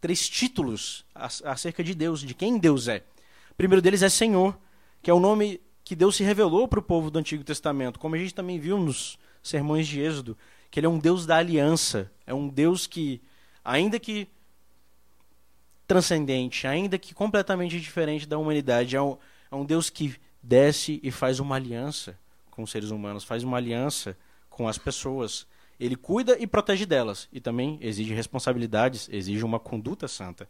três 0.00 0.28
títulos 0.28 1.04
acerca 1.14 1.82
de 1.82 1.94
Deus, 1.94 2.20
de 2.20 2.34
quem 2.34 2.58
Deus 2.58 2.88
é. 2.88 3.04
O 3.50 3.54
primeiro 3.54 3.80
deles 3.80 4.02
é 4.02 4.08
Senhor, 4.08 4.58
que 5.00 5.10
é 5.10 5.14
o 5.14 5.20
nome 5.20 5.60
que 5.84 5.96
Deus 5.96 6.16
se 6.16 6.24
revelou 6.24 6.68
para 6.68 6.78
o 6.78 6.82
povo 6.82 7.10
do 7.10 7.18
Antigo 7.18 7.44
Testamento, 7.44 7.98
como 7.98 8.14
a 8.14 8.18
gente 8.18 8.34
também 8.34 8.58
viu 8.58 8.78
nos 8.78 9.18
sermões 9.42 9.86
de 9.86 10.00
Êxodo, 10.00 10.36
que 10.70 10.80
ele 10.80 10.86
é 10.86 10.90
um 10.90 10.98
Deus 10.98 11.26
da 11.26 11.36
aliança, 11.36 12.10
é 12.26 12.32
um 12.32 12.48
Deus 12.48 12.86
que, 12.86 13.20
ainda 13.64 13.98
que 13.98 14.28
transcendente, 15.86 16.66
ainda 16.66 16.98
que 16.98 17.14
completamente 17.14 17.78
diferente 17.80 18.26
da 18.26 18.38
humanidade, 18.38 18.96
é 18.96 19.02
um, 19.02 19.16
é 19.50 19.54
um 19.54 19.64
Deus 19.64 19.90
que 19.90 20.14
desce 20.42 21.00
e 21.02 21.10
faz 21.10 21.38
uma 21.38 21.56
aliança 21.56 22.18
com 22.50 22.62
os 22.62 22.70
seres 22.70 22.90
humanos, 22.90 23.24
faz 23.24 23.42
uma 23.44 23.56
aliança 23.56 24.16
com 24.48 24.66
as 24.66 24.78
pessoas. 24.78 25.46
Ele 25.78 25.96
cuida 25.96 26.36
e 26.38 26.46
protege 26.46 26.86
delas 26.86 27.28
e 27.32 27.40
também 27.40 27.78
exige 27.80 28.14
responsabilidades, 28.14 29.08
exige 29.10 29.44
uma 29.44 29.58
conduta 29.58 30.08
santa. 30.08 30.48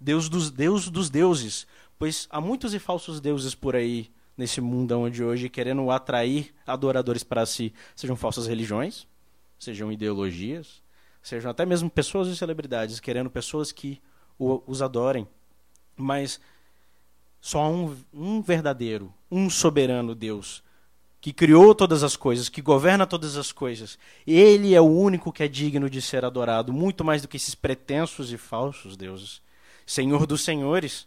Deus 0.00 0.28
dos, 0.28 0.50
Deus 0.50 0.88
dos 0.88 1.08
deuses, 1.10 1.66
pois 1.98 2.26
há 2.30 2.40
muitos 2.40 2.74
e 2.74 2.78
falsos 2.78 3.20
deuses 3.20 3.54
por 3.54 3.76
aí 3.76 4.10
nesse 4.36 4.60
mundão 4.60 5.08
de 5.08 5.22
hoje 5.22 5.48
querendo 5.48 5.90
atrair 5.90 6.52
adoradores 6.66 7.22
para 7.22 7.46
si, 7.46 7.72
sejam 7.94 8.16
falsas 8.16 8.46
religiões, 8.46 9.06
sejam 9.58 9.92
ideologias, 9.92 10.81
sejam 11.22 11.50
até 11.50 11.64
mesmo 11.64 11.88
pessoas 11.88 12.28
e 12.28 12.36
celebridades 12.36 13.00
querendo 13.00 13.30
pessoas 13.30 13.72
que 13.72 14.00
os 14.38 14.82
adorem. 14.82 15.26
Mas 15.96 16.40
só 17.40 17.60
há 17.62 17.68
um, 17.68 17.96
um 18.12 18.42
verdadeiro, 18.42 19.12
um 19.30 19.48
soberano 19.48 20.14
Deus 20.14 20.62
que 21.22 21.32
criou 21.32 21.72
todas 21.72 22.02
as 22.02 22.16
coisas, 22.16 22.48
que 22.48 22.60
governa 22.60 23.06
todas 23.06 23.36
as 23.36 23.52
coisas. 23.52 23.96
Ele 24.26 24.74
é 24.74 24.80
o 24.80 24.90
único 24.90 25.32
que 25.32 25.44
é 25.44 25.46
digno 25.46 25.88
de 25.88 26.02
ser 26.02 26.24
adorado, 26.24 26.72
muito 26.72 27.04
mais 27.04 27.22
do 27.22 27.28
que 27.28 27.36
esses 27.36 27.54
pretensos 27.54 28.32
e 28.32 28.36
falsos 28.36 28.96
deuses. 28.96 29.40
Senhor 29.86 30.26
dos 30.26 30.42
senhores, 30.42 31.06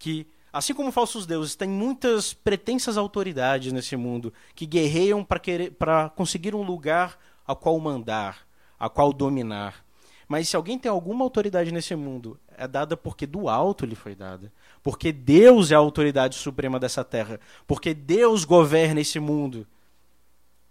que, 0.00 0.26
assim 0.52 0.74
como 0.74 0.90
falsos 0.90 1.26
deuses, 1.26 1.54
tem 1.54 1.68
muitas 1.68 2.34
pretensas 2.34 2.96
autoridades 2.96 3.72
nesse 3.72 3.94
mundo, 3.94 4.34
que 4.52 4.66
guerreiam 4.66 5.24
para 5.24 6.10
conseguir 6.10 6.56
um 6.56 6.62
lugar 6.64 7.16
a 7.46 7.54
qual 7.54 7.78
mandar, 7.78 8.44
a 8.82 8.88
qual 8.88 9.12
dominar. 9.12 9.84
Mas 10.26 10.48
se 10.48 10.56
alguém 10.56 10.76
tem 10.76 10.90
alguma 10.90 11.24
autoridade 11.24 11.70
nesse 11.70 11.94
mundo, 11.94 12.36
é 12.58 12.66
dada 12.66 12.96
porque 12.96 13.28
do 13.28 13.48
alto 13.48 13.86
lhe 13.86 13.94
foi 13.94 14.16
dada. 14.16 14.52
Porque 14.82 15.12
Deus 15.12 15.70
é 15.70 15.76
a 15.76 15.78
autoridade 15.78 16.34
suprema 16.34 16.80
dessa 16.80 17.04
terra. 17.04 17.38
Porque 17.64 17.94
Deus 17.94 18.44
governa 18.44 19.00
esse 19.00 19.20
mundo 19.20 19.64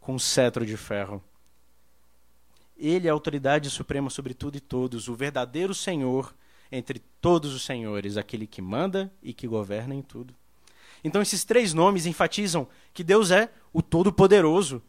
com 0.02 0.16
um 0.16 0.20
cetro 0.20 0.66
de 0.66 0.76
ferro. 0.76 1.24
Ele 2.76 3.08
é 3.08 3.10
a 3.10 3.14
autoridade 3.14 3.70
suprema 3.70 4.10
sobre 4.10 4.34
tudo 4.34 4.58
e 4.58 4.60
todos, 4.60 5.08
o 5.08 5.16
verdadeiro 5.16 5.74
Senhor 5.74 6.36
entre 6.70 7.00
todos 7.22 7.54
os 7.54 7.64
senhores, 7.64 8.18
aquele 8.18 8.46
que 8.46 8.62
manda 8.62 9.10
e 9.24 9.34
que 9.34 9.48
governa 9.48 9.96
em 9.96 10.02
tudo. 10.02 10.34
Então, 11.02 11.22
esses 11.22 11.46
três 11.46 11.74
nomes 11.74 12.06
enfatizam 12.06 12.68
que 12.94 13.06
Deus 13.06 13.32
é 13.32 13.50
o 13.72 13.82
Todo-Poderoso, 13.82 14.82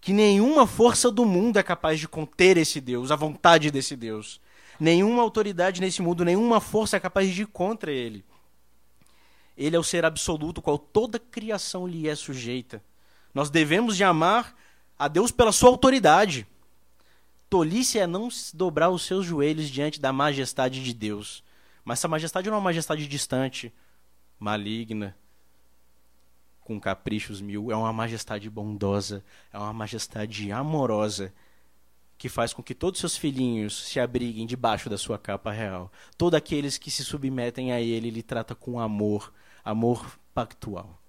que 0.00 0.12
nenhuma 0.12 0.66
força 0.66 1.10
do 1.10 1.24
mundo 1.24 1.58
é 1.58 1.62
capaz 1.62 1.98
de 1.98 2.08
conter 2.08 2.56
esse 2.56 2.80
Deus, 2.80 3.10
a 3.10 3.16
vontade 3.16 3.70
desse 3.70 3.96
Deus. 3.96 4.40
Nenhuma 4.78 5.22
autoridade 5.22 5.80
nesse 5.80 6.00
mundo, 6.00 6.24
nenhuma 6.24 6.60
força 6.60 6.96
é 6.96 7.00
capaz 7.00 7.34
de 7.34 7.42
ir 7.42 7.46
contra 7.46 7.90
ele. 7.90 8.24
Ele 9.56 9.74
é 9.74 9.78
o 9.78 9.82
ser 9.82 10.04
absoluto, 10.04 10.62
qual 10.62 10.78
toda 10.78 11.18
criação 11.18 11.86
lhe 11.86 12.08
é 12.08 12.14
sujeita. 12.14 12.82
Nós 13.34 13.50
devemos 13.50 13.96
de 13.96 14.04
amar 14.04 14.54
a 14.96 15.08
Deus 15.08 15.32
pela 15.32 15.50
sua 15.50 15.68
autoridade. 15.68 16.46
Tolice 17.50 17.98
é 17.98 18.06
não 18.06 18.28
dobrar 18.54 18.90
os 18.90 19.02
seus 19.02 19.26
joelhos 19.26 19.68
diante 19.68 20.00
da 20.00 20.12
majestade 20.12 20.82
de 20.82 20.94
Deus. 20.94 21.42
Mas 21.84 21.98
essa 21.98 22.06
majestade 22.06 22.48
não 22.48 22.54
é 22.54 22.58
uma 22.58 22.64
majestade 22.64 23.08
distante, 23.08 23.72
maligna, 24.38 25.16
com 26.68 26.78
caprichos 26.78 27.40
mil. 27.40 27.72
É 27.72 27.74
uma 27.74 27.92
majestade 27.92 28.48
bondosa, 28.50 29.24
é 29.50 29.56
uma 29.56 29.72
majestade 29.72 30.52
amorosa 30.52 31.32
que 32.18 32.28
faz 32.28 32.52
com 32.52 32.62
que 32.62 32.74
todos 32.74 33.00
seus 33.00 33.16
filhinhos 33.16 33.86
se 33.86 33.98
abriguem 33.98 34.46
debaixo 34.46 34.90
da 34.90 34.98
sua 34.98 35.18
capa 35.18 35.50
real. 35.50 35.90
Todos 36.18 36.36
aqueles 36.36 36.76
que 36.76 36.90
se 36.90 37.04
submetem 37.04 37.72
a 37.72 37.80
ele, 37.80 38.08
ele 38.08 38.22
trata 38.22 38.54
com 38.54 38.78
amor, 38.78 39.32
amor 39.64 40.18
pactual. 40.34 41.00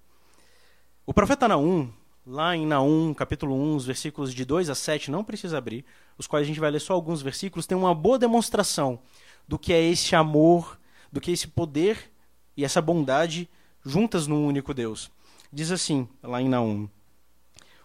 O 1.04 1.12
profeta 1.12 1.46
Naum, 1.46 1.92
lá 2.26 2.56
em 2.56 2.64
Naum, 2.64 3.12
capítulo 3.12 3.54
1, 3.54 3.76
os 3.76 3.84
versículos 3.84 4.32
de 4.32 4.44
2 4.44 4.70
a 4.70 4.74
7, 4.74 5.10
não 5.10 5.22
precisa 5.22 5.58
abrir, 5.58 5.84
os 6.16 6.26
quais 6.26 6.44
a 6.44 6.46
gente 6.46 6.60
vai 6.60 6.70
ler 6.70 6.80
só 6.80 6.94
alguns 6.94 7.20
versículos, 7.20 7.66
tem 7.66 7.76
uma 7.76 7.94
boa 7.94 8.18
demonstração 8.18 9.00
do 9.46 9.58
que 9.58 9.72
é 9.72 9.82
esse 9.82 10.16
amor, 10.16 10.78
do 11.12 11.20
que 11.20 11.30
é 11.30 11.34
esse 11.34 11.48
poder 11.48 12.10
e 12.56 12.64
essa 12.64 12.80
bondade 12.80 13.48
juntas 13.84 14.26
num 14.26 14.46
único 14.46 14.72
Deus. 14.72 15.10
Diz 15.52 15.72
assim, 15.72 16.08
lá 16.22 16.40
em 16.40 16.48
Naum: 16.48 16.88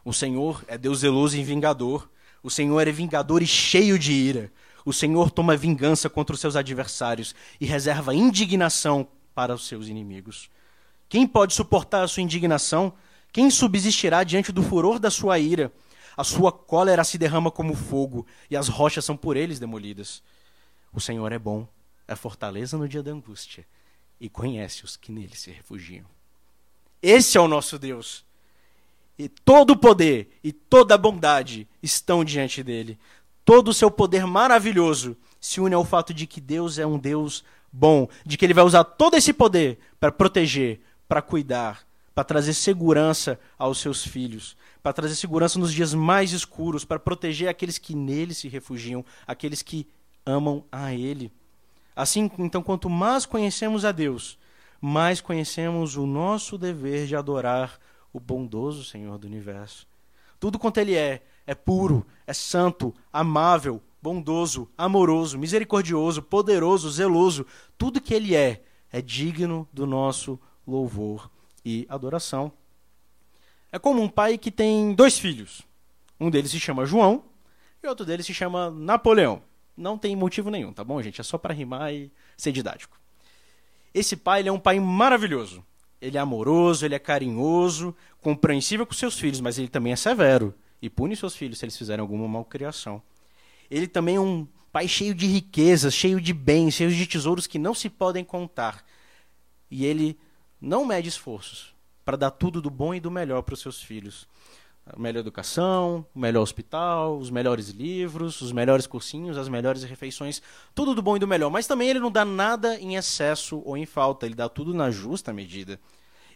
O 0.04 0.14
Senhor 0.14 0.64
é 0.68 0.78
Deus 0.78 1.00
zeloso 1.00 1.36
e 1.36 1.44
vingador. 1.44 2.10
O 2.44 2.50
Senhor 2.50 2.88
é 2.88 2.92
vingador 2.92 3.42
e 3.42 3.48
cheio 3.48 3.98
de 3.98 4.12
ira. 4.12 4.52
O 4.86 4.94
Senhor 4.94 5.32
toma 5.32 5.58
vingança 5.58 6.08
contra 6.08 6.36
os 6.36 6.40
seus 6.40 6.56
adversários 6.56 7.34
e 7.60 7.66
reserva 7.66 8.14
indignação 8.14 9.08
para 9.34 9.56
os 9.56 9.68
seus 9.68 9.88
inimigos. 9.88 10.48
Quem 11.10 11.26
pode 11.26 11.56
suportar 11.56 12.04
a 12.04 12.08
sua 12.08 12.22
indignação? 12.22 12.94
Quem 13.32 13.50
subsistirá 13.50 14.24
diante 14.24 14.52
do 14.52 14.62
furor 14.62 15.00
da 15.00 15.10
sua 15.10 15.40
ira? 15.40 15.74
A 16.16 16.24
sua 16.24 16.52
cólera 16.52 17.04
se 17.04 17.18
derrama 17.18 17.50
como 17.50 17.74
fogo 17.74 18.28
e 18.50 18.56
as 18.56 18.68
rochas 18.68 19.04
são 19.04 19.18
por 19.18 19.36
eles 19.36 19.60
demolidas. 19.60 20.22
O 20.94 21.02
Senhor 21.02 21.32
é 21.32 21.40
bom, 21.40 21.68
é 22.08 22.16
fortaleza 22.16 22.78
no 22.78 22.88
dia 22.88 23.02
da 23.02 23.12
angústia 23.12 23.66
e 24.22 24.30
conhece 24.30 24.86
os 24.86 24.96
que 24.96 25.12
nele 25.12 25.36
se 25.36 25.50
refugiam. 25.50 26.06
Esse 27.08 27.38
é 27.38 27.42
o 27.42 27.48
nosso 27.48 27.78
Deus. 27.78 28.26
E 29.16 29.30
todo 29.30 29.74
o 29.74 29.78
poder 29.78 30.28
e 30.44 30.52
toda 30.52 30.96
a 30.96 30.98
bondade 30.98 31.68
estão 31.84 32.26
diante 32.26 32.64
dele. 32.64 32.98
Todo 33.46 33.68
o 33.68 33.74
seu 33.76 33.92
poder 33.92 34.26
maravilhoso 34.26 35.16
se 35.40 35.62
une 35.62 35.76
ao 35.76 35.86
fato 35.86 36.16
de 36.16 36.26
que 36.26 36.42
Deus 36.42 36.80
é 36.80 36.88
um 36.88 36.98
Deus 36.98 37.44
bom, 37.72 38.10
de 38.26 38.36
que 38.38 38.44
ele 38.44 38.56
vai 38.56 38.64
usar 38.64 38.84
todo 38.84 39.16
esse 39.16 39.32
poder 39.32 39.78
para 40.00 40.12
proteger, 40.12 40.82
para 41.08 41.22
cuidar, 41.22 41.86
para 42.16 42.24
trazer 42.24 42.56
segurança 42.56 43.40
aos 43.56 43.78
seus 43.78 44.04
filhos, 44.04 44.58
para 44.82 44.92
trazer 44.92 45.14
segurança 45.14 45.60
nos 45.60 45.72
dias 45.72 45.94
mais 45.94 46.32
escuros, 46.32 46.84
para 46.84 46.98
proteger 46.98 47.50
aqueles 47.50 47.78
que 47.78 47.94
nele 47.94 48.34
se 48.34 48.48
refugiam, 48.48 49.06
aqueles 49.28 49.62
que 49.62 49.88
amam 50.26 50.66
a 50.72 50.92
ele. 50.92 51.32
Assim, 51.96 52.32
então, 52.40 52.64
quanto 52.64 52.90
mais 52.90 53.28
conhecemos 53.28 53.86
a 53.86 53.92
Deus, 53.92 54.40
mais 54.86 55.20
conhecemos 55.20 55.98
o 55.98 56.06
nosso 56.06 56.60
dever 56.60 57.08
de 57.08 57.16
adorar 57.16 57.80
o 58.14 58.20
bondoso 58.20 58.86
Senhor 58.86 59.18
do 59.18 59.26
universo. 59.26 59.88
Tudo 60.40 60.60
quanto 60.60 60.78
ele 60.78 60.96
é, 60.96 61.24
é 61.48 61.56
puro, 61.56 62.06
é 62.28 62.34
santo, 62.34 62.94
amável, 63.12 63.82
bondoso, 64.00 64.70
amoroso, 64.78 65.40
misericordioso, 65.40 66.22
poderoso, 66.22 66.92
zeloso. 66.92 67.48
Tudo 67.78 68.00
que 68.00 68.14
ele 68.14 68.36
é, 68.36 68.64
é 68.92 69.02
digno 69.02 69.68
do 69.74 69.88
nosso 69.88 70.40
louvor 70.68 71.32
e 71.66 71.88
adoração. 71.90 72.52
É 73.72 73.80
como 73.80 74.04
um 74.04 74.08
pai 74.08 74.38
que 74.38 74.52
tem 74.52 74.94
dois 74.94 75.18
filhos. 75.18 75.64
Um 76.20 76.30
deles 76.30 76.52
se 76.52 76.60
chama 76.60 76.86
João 76.86 77.24
e 77.82 77.88
outro 77.88 78.06
deles 78.06 78.28
se 78.28 78.36
chama 78.36 78.70
Napoleão. 78.70 79.42
Não 79.76 79.98
tem 79.98 80.16
motivo 80.16 80.52
nenhum, 80.52 80.72
tá 80.72 80.84
bom, 80.84 81.02
gente? 81.02 81.20
É 81.20 81.24
só 81.24 81.40
para 81.40 81.56
rimar 81.56 81.92
e 81.92 82.12
ser 82.38 82.52
didático. 82.52 83.04
Esse 83.96 84.18
pai 84.18 84.42
ele 84.42 84.50
é 84.50 84.52
um 84.52 84.60
pai 84.60 84.78
maravilhoso. 84.78 85.64
Ele 86.02 86.18
é 86.18 86.20
amoroso, 86.20 86.86
ele 86.86 86.96
é 86.96 87.00
carinhoso, 87.00 87.96
compreensível 88.20 88.86
com 88.86 88.94
seus 88.94 89.18
filhos, 89.18 89.40
mas 89.40 89.58
ele 89.58 89.70
também 89.70 89.94
é 89.94 89.96
severo 89.96 90.54
e 90.82 90.90
pune 90.90 91.16
seus 91.16 91.34
filhos 91.34 91.58
se 91.58 91.64
eles 91.64 91.78
fizerem 91.78 92.02
alguma 92.02 92.28
malcriação. 92.28 93.02
Ele 93.72 93.88
também 93.88 94.18
é 94.18 94.20
um 94.20 94.46
pai 94.70 94.86
cheio 94.90 95.16
de 95.16 95.26
riquezas, 95.26 95.94
cheio 95.94 96.20
de 96.20 96.34
bens, 96.34 96.74
cheio 96.74 96.92
de 96.92 97.08
tesouros 97.08 97.48
que 97.48 97.58
não 97.58 97.74
se 97.74 97.90
podem 97.90 98.26
contar. 98.26 98.84
E 99.72 99.86
ele 99.86 100.20
não 100.60 100.86
mede 100.86 101.08
esforços 101.08 101.74
para 102.04 102.18
dar 102.18 102.32
tudo 102.32 102.62
do 102.62 102.70
bom 102.70 102.94
e 102.94 103.00
do 103.00 103.10
melhor 103.10 103.44
para 103.44 103.54
os 103.54 103.62
seus 103.62 103.82
filhos 103.82 104.28
a 104.86 105.00
melhor 105.00 105.22
educação, 105.22 106.06
o 106.14 106.20
melhor 106.20 106.44
hospital, 106.44 107.18
os 107.18 107.32
melhores 107.32 107.70
livros, 107.70 108.40
os 108.42 108.52
melhores 108.52 108.86
cursinhos, 108.86 109.38
as 109.38 109.50
melhores 109.50 109.84
refeições, 109.84 110.42
tudo 110.76 110.94
do 110.94 111.02
bom 111.02 111.16
e 111.16 111.20
do 111.20 111.28
melhor. 111.28 111.50
Mas 111.50 111.66
também 111.66 111.90
ele 111.90 112.00
não 112.00 112.12
dá 112.12 112.24
nada 112.24 112.80
em 112.80 112.96
excesso 112.96 113.64
ou 113.66 113.76
em 113.76 113.86
falta, 113.86 114.26
ele 114.26 114.36
dá 114.36 114.48
tudo 114.48 114.74
na 114.74 114.92
justa 114.92 115.34
medida. 115.34 115.80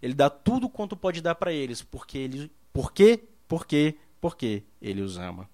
Ele 0.01 0.15
dá 0.15 0.29
tudo 0.29 0.67
quanto 0.67 0.95
pode 0.95 1.21
dar 1.21 1.35
para 1.35 1.53
eles, 1.53 1.83
porque 1.83 2.17
ele, 2.17 2.51
por 2.73 2.91
quê? 2.91 3.21
Porque, 3.47 3.95
porque 4.19 4.63
ele 4.81 5.01
os 5.01 5.17
ama. 5.17 5.47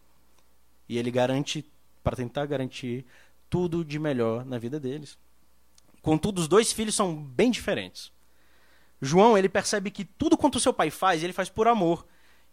E 0.88 0.98
ele 0.98 1.12
garante 1.12 1.66
para 2.02 2.16
tentar 2.16 2.46
garantir 2.46 3.06
tudo 3.50 3.84
de 3.84 4.00
melhor 4.00 4.46
na 4.46 4.58
vida 4.58 4.80
deles. 4.80 5.18
Contudo, 6.02 6.40
os 6.40 6.48
dois 6.48 6.72
filhos 6.72 6.96
são 6.96 7.16
bem 7.16 7.52
diferentes. 7.52 8.12
João, 9.02 9.38
ele 9.38 9.50
percebe 9.50 9.92
que 9.92 10.06
tudo 10.06 10.38
quanto 10.38 10.60
seu 10.60 10.72
pai 10.72 10.90
faz, 10.90 11.24
ele 11.24 11.34
faz 11.34 11.50
por 11.50 11.68
amor 11.68 12.06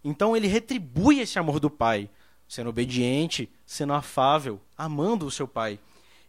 então 0.04 0.36
ele 0.36 0.46
retribui 0.46 1.20
esse 1.20 1.38
amor 1.38 1.60
do 1.60 1.70
pai, 1.70 2.08
sendo 2.48 2.70
obediente, 2.70 3.48
sendo 3.64 3.92
afável, 3.92 4.60
amando 4.76 5.26
o 5.26 5.30
seu 5.30 5.46
pai. 5.46 5.78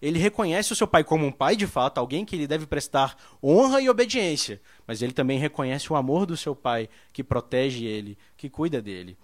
Ele 0.01 0.19
reconhece 0.19 0.73
o 0.73 0.75
seu 0.75 0.85
pai 0.85 1.03
como 1.03 1.25
um 1.25 1.31
pai 1.31 1.55
de 1.55 1.65
fato, 1.65 1.97
alguém 1.97 2.25
que 2.25 2.35
ele 2.35 2.45
deve 2.45 2.65
prestar 2.65 3.17
honra 3.41 3.81
e 3.81 3.89
obediência, 3.89 4.61
mas 4.85 5.01
ele 5.01 5.13
também 5.13 5.39
reconhece 5.39 5.91
o 5.91 5.95
amor 5.95 6.25
do 6.25 6.35
seu 6.35 6.55
pai, 6.55 6.89
que 7.13 7.23
protege 7.23 7.85
ele, 7.85 8.17
que 8.35 8.49
cuida 8.49 8.81
dele. 8.81 9.17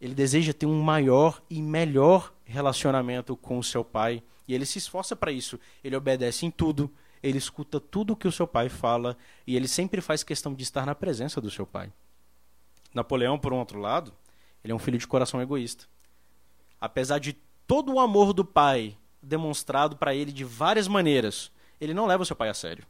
ele 0.00 0.14
deseja 0.14 0.52
ter 0.52 0.66
um 0.66 0.80
maior 0.80 1.42
e 1.48 1.62
melhor 1.62 2.32
relacionamento 2.44 3.36
com 3.36 3.58
o 3.58 3.64
seu 3.64 3.84
pai. 3.84 4.22
E 4.46 4.54
ele 4.54 4.66
se 4.66 4.78
esforça 4.78 5.16
para 5.16 5.32
isso. 5.32 5.58
Ele 5.82 5.96
obedece 5.96 6.44
em 6.44 6.50
tudo, 6.50 6.90
ele 7.22 7.38
escuta 7.38 7.80
tudo 7.80 8.12
o 8.12 8.16
que 8.16 8.28
o 8.28 8.32
seu 8.32 8.46
pai 8.46 8.68
fala 8.68 9.16
e 9.46 9.56
ele 9.56 9.66
sempre 9.66 10.02
faz 10.02 10.22
questão 10.22 10.52
de 10.54 10.62
estar 10.62 10.84
na 10.84 10.94
presença 10.94 11.40
do 11.40 11.50
seu 11.50 11.66
pai. 11.66 11.90
Napoleão, 12.94 13.38
por 13.38 13.52
um 13.52 13.58
outro 13.58 13.78
lado, 13.78 14.12
ele 14.62 14.72
é 14.72 14.74
um 14.74 14.78
filho 14.78 14.98
de 14.98 15.06
coração 15.06 15.42
egoísta. 15.42 15.86
Apesar 16.80 17.18
de 17.18 17.34
todo 17.66 17.92
o 17.92 18.00
amor 18.00 18.32
do 18.32 18.44
pai 18.44 18.96
demonstrado 19.22 19.96
para 19.96 20.14
ele 20.14 20.32
de 20.32 20.44
várias 20.44 20.86
maneiras, 20.86 21.50
ele 21.80 21.92
não 21.92 22.06
leva 22.06 22.22
o 22.22 22.26
seu 22.26 22.36
pai 22.36 22.48
a 22.48 22.54
sério. 22.54 22.86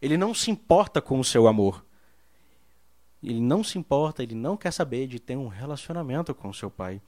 Ele 0.00 0.16
não 0.16 0.34
se 0.34 0.50
importa 0.50 1.00
com 1.00 1.18
o 1.18 1.24
seu 1.24 1.46
amor. 1.46 1.84
Ele 3.22 3.40
não 3.40 3.64
se 3.64 3.78
importa, 3.78 4.22
ele 4.22 4.34
não 4.34 4.56
quer 4.56 4.70
saber 4.70 5.06
de 5.06 5.18
ter 5.18 5.36
um 5.36 5.48
relacionamento 5.48 6.34
com 6.34 6.48
o 6.48 6.54
seu 6.54 6.70
pai. 6.70 7.00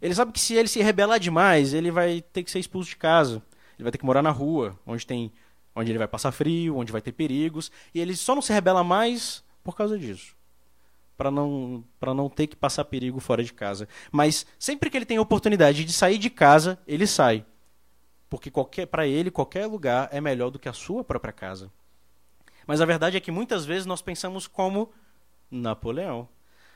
Ele 0.00 0.14
sabe 0.14 0.32
que 0.32 0.40
se 0.40 0.54
ele 0.54 0.68
se 0.68 0.80
rebelar 0.80 1.18
demais, 1.18 1.74
ele 1.74 1.90
vai 1.90 2.20
ter 2.20 2.44
que 2.44 2.50
ser 2.50 2.60
expulso 2.60 2.90
de 2.90 2.96
casa. 2.96 3.42
Ele 3.76 3.82
vai 3.82 3.92
ter 3.92 3.98
que 3.98 4.06
morar 4.06 4.22
na 4.22 4.30
rua, 4.30 4.78
onde 4.86 5.06
tem 5.06 5.32
onde 5.74 5.92
ele 5.92 5.98
vai 5.98 6.08
passar 6.08 6.32
frio, 6.32 6.76
onde 6.76 6.90
vai 6.90 7.00
ter 7.00 7.12
perigos, 7.12 7.70
e 7.94 8.00
ele 8.00 8.16
só 8.16 8.34
não 8.34 8.42
se 8.42 8.52
rebela 8.52 8.82
mais 8.82 9.44
por 9.62 9.76
causa 9.76 9.96
disso. 9.96 10.34
Para 11.18 11.30
não 11.30 11.84
para 12.00 12.14
não 12.14 12.30
ter 12.30 12.46
que 12.46 12.56
passar 12.56 12.84
perigo 12.86 13.20
fora 13.20 13.44
de 13.44 13.52
casa. 13.52 13.86
Mas 14.10 14.46
sempre 14.58 14.88
que 14.88 14.96
ele 14.96 15.04
tem 15.04 15.18
a 15.18 15.22
oportunidade 15.22 15.84
de 15.84 15.92
sair 15.92 16.16
de 16.16 16.30
casa, 16.30 16.78
ele 16.86 17.06
sai. 17.06 17.44
Porque 18.30 18.50
para 18.86 19.06
ele 19.06 19.30
qualquer 19.30 19.66
lugar 19.66 20.08
é 20.12 20.20
melhor 20.20 20.50
do 20.50 20.58
que 20.58 20.68
a 20.68 20.72
sua 20.72 21.04
própria 21.04 21.32
casa. 21.32 21.70
Mas 22.66 22.80
a 22.80 22.86
verdade 22.86 23.16
é 23.16 23.20
que 23.20 23.30
muitas 23.30 23.66
vezes 23.66 23.84
nós 23.84 24.00
pensamos 24.00 24.46
como 24.46 24.92
Napoleão. 25.50 26.28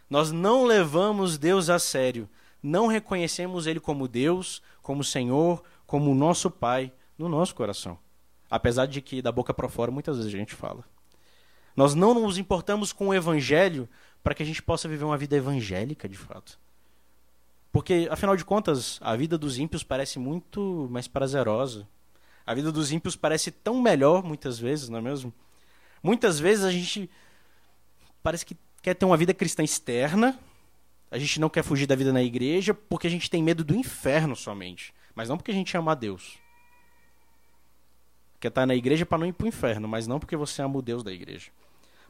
Nós 0.09 0.33
não 0.33 0.65
levamos 0.65 1.39
Deus 1.39 1.71
a 1.71 1.79
sério, 1.79 2.29
não 2.63 2.87
reconhecemos 2.87 3.67
Ele 3.67 3.81
como 3.81 4.09
Deus, 4.09 4.63
como 4.83 5.05
Senhor, 5.05 5.63
como 5.87 6.15
nosso 6.15 6.51
Pai 6.51 6.93
no 7.17 7.29
nosso 7.29 7.55
coração. 7.55 7.99
Apesar 8.51 8.87
de 8.87 9.01
que 9.01 9.23
da 9.23 9.31
boca 9.31 9.55
para 9.55 9.69
fora 9.69 9.91
muitas 9.91 10.17
vezes 10.17 10.35
a 10.35 10.37
gente 10.37 10.55
fala. 10.55 10.85
Nós 11.75 11.95
não 11.95 12.15
nos 12.15 12.37
importamos 12.37 12.93
com 12.93 13.09
o 13.09 13.15
Evangelho 13.15 13.89
para 14.23 14.35
que 14.35 14.43
a 14.43 14.47
gente 14.47 14.63
possa 14.63 14.89
viver 14.89 15.05
uma 15.05 15.19
vida 15.19 15.37
evangélica 15.37 16.09
de 16.09 16.17
fato. 16.17 16.59
Porque, 17.73 18.07
afinal 18.11 18.37
de 18.37 18.45
contas, 18.45 18.99
a 19.01 19.17
vida 19.17 19.39
dos 19.39 19.59
ímpios 19.59 19.83
parece 19.83 20.19
muito 20.19 20.89
mais 20.91 21.09
prazerosa. 21.09 21.89
A 22.47 22.55
vida 22.55 22.71
dos 22.71 22.93
ímpios 22.93 23.17
parece 23.17 23.51
tão 23.51 23.81
melhor 23.81 24.23
muitas 24.23 24.59
vezes, 24.59 24.89
não 24.89 24.99
é 24.99 25.03
mesmo? 25.03 25.33
Muitas 26.03 26.39
vezes 26.39 26.65
a 26.65 26.71
gente 26.71 27.09
parece 28.23 28.45
que 28.45 28.57
quer 28.83 28.95
ter 28.95 29.05
uma 29.07 29.17
vida 29.17 29.33
cristã 29.33 29.63
externa. 29.63 30.39
A 31.11 31.19
gente 31.19 31.41
não 31.41 31.49
quer 31.49 31.63
fugir 31.63 31.87
da 31.87 31.95
vida 31.95 32.13
na 32.13 32.23
igreja 32.23 32.75
porque 32.75 33.07
a 33.07 33.11
gente 33.11 33.31
tem 33.31 33.43
medo 33.43 33.65
do 33.65 33.75
inferno 33.75 34.37
somente. 34.37 34.93
Mas 35.15 35.29
não 35.29 35.37
porque 35.37 35.51
a 35.51 35.55
gente 35.55 35.77
ama 35.77 35.93
a 35.93 35.95
Deus. 35.95 36.39
Quer 38.41 38.49
estar 38.49 38.67
na 38.67 38.75
igreja 38.75 39.07
para 39.07 39.19
não 39.19 39.27
ir 39.27 39.33
para 39.33 39.45
o 39.45 39.49
inferno, 39.49 39.87
mas 39.87 40.07
não 40.07 40.19
porque 40.19 40.37
você 40.37 40.63
ama 40.63 40.79
o 40.79 40.83
Deus 40.83 41.03
da 41.03 41.13
igreja. 41.13 41.51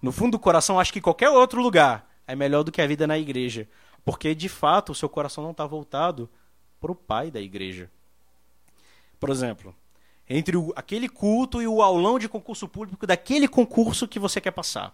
No 0.03 0.11
fundo 0.11 0.33
do 0.33 0.39
coração, 0.41 0.81
acho 0.81 0.93
que 0.93 1.01
qualquer 1.01 1.31
outro 1.31 1.63
lugar 1.63 2.11
é 2.27 2.35
melhor 2.35 2.65
do 2.65 2.73
que 2.73 2.83
a 2.83 2.87
vida 2.87 3.07
na 3.07 3.17
igreja. 3.17 3.69
Porque, 4.05 4.35
de 4.35 4.49
fato, 4.49 4.91
o 4.91 4.95
seu 4.95 5.09
coração 5.09 5.45
não 5.45 5.53
está 5.53 5.65
voltado 5.65 6.29
para 6.81 6.91
o 6.91 6.95
pai 6.95 7.31
da 7.31 7.41
igreja. 7.41 7.89
Por 9.21 9.31
exemplo, 9.31 9.73
entre 10.29 10.57
o, 10.57 10.73
aquele 10.75 11.09
culto 11.09 11.63
e 11.63 11.69
o 11.69 11.81
aulão 11.81 12.19
de 12.19 12.29
concurso 12.29 12.67
público 12.67 13.07
daquele 13.07 13.47
concurso 13.47 14.09
que 14.09 14.19
você 14.19 14.41
quer 14.41 14.51
passar. 14.51 14.93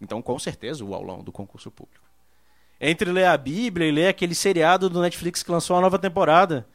Então, 0.00 0.20
com 0.20 0.36
certeza, 0.38 0.84
o 0.84 0.92
aulão 0.92 1.22
do 1.22 1.30
concurso 1.30 1.70
público. 1.70 2.04
Entre 2.80 3.12
ler 3.12 3.26
a 3.26 3.36
Bíblia 3.36 3.88
e 3.88 3.92
ler 3.92 4.08
aquele 4.08 4.34
seriado 4.34 4.90
do 4.90 5.00
Netflix 5.00 5.44
que 5.44 5.52
lançou 5.52 5.76
a 5.76 5.80
nova 5.80 5.98
temporada. 5.98 6.66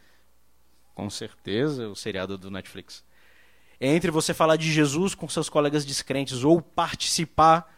Com 0.96 1.10
certeza, 1.10 1.89
o 1.89 1.96
seriado 1.96 2.38
do 2.38 2.50
Netflix. 2.50 3.03
Entre 3.81 4.11
você 4.11 4.33
falar 4.33 4.57
de 4.57 4.72
Jesus 4.72 5.15
com 5.15 5.27
seus 5.29 5.50
colegas 5.50 5.85
descrentes 5.85 6.44
ou 6.44 6.61
participar 6.61 7.74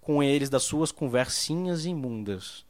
com 0.00 0.22
eles 0.22 0.48
das 0.48 0.62
suas 0.62 0.90
conversinhas 0.90 1.84
imundas. 1.84 2.64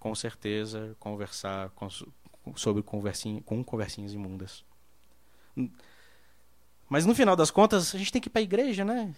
Com 0.00 0.14
certeza, 0.14 0.96
conversar 0.98 1.70
com, 1.70 1.88
sobre 2.56 2.82
conversinha, 2.82 3.40
com 3.42 3.62
conversinhas 3.62 4.12
imundas. 4.12 4.64
Mas 6.88 7.06
no 7.06 7.14
final 7.14 7.36
das 7.36 7.50
contas, 7.50 7.94
a 7.94 7.98
gente 7.98 8.10
tem 8.10 8.20
que 8.20 8.28
ir 8.28 8.30
para 8.30 8.40
a 8.40 8.42
igreja, 8.42 8.84
né? 8.84 9.14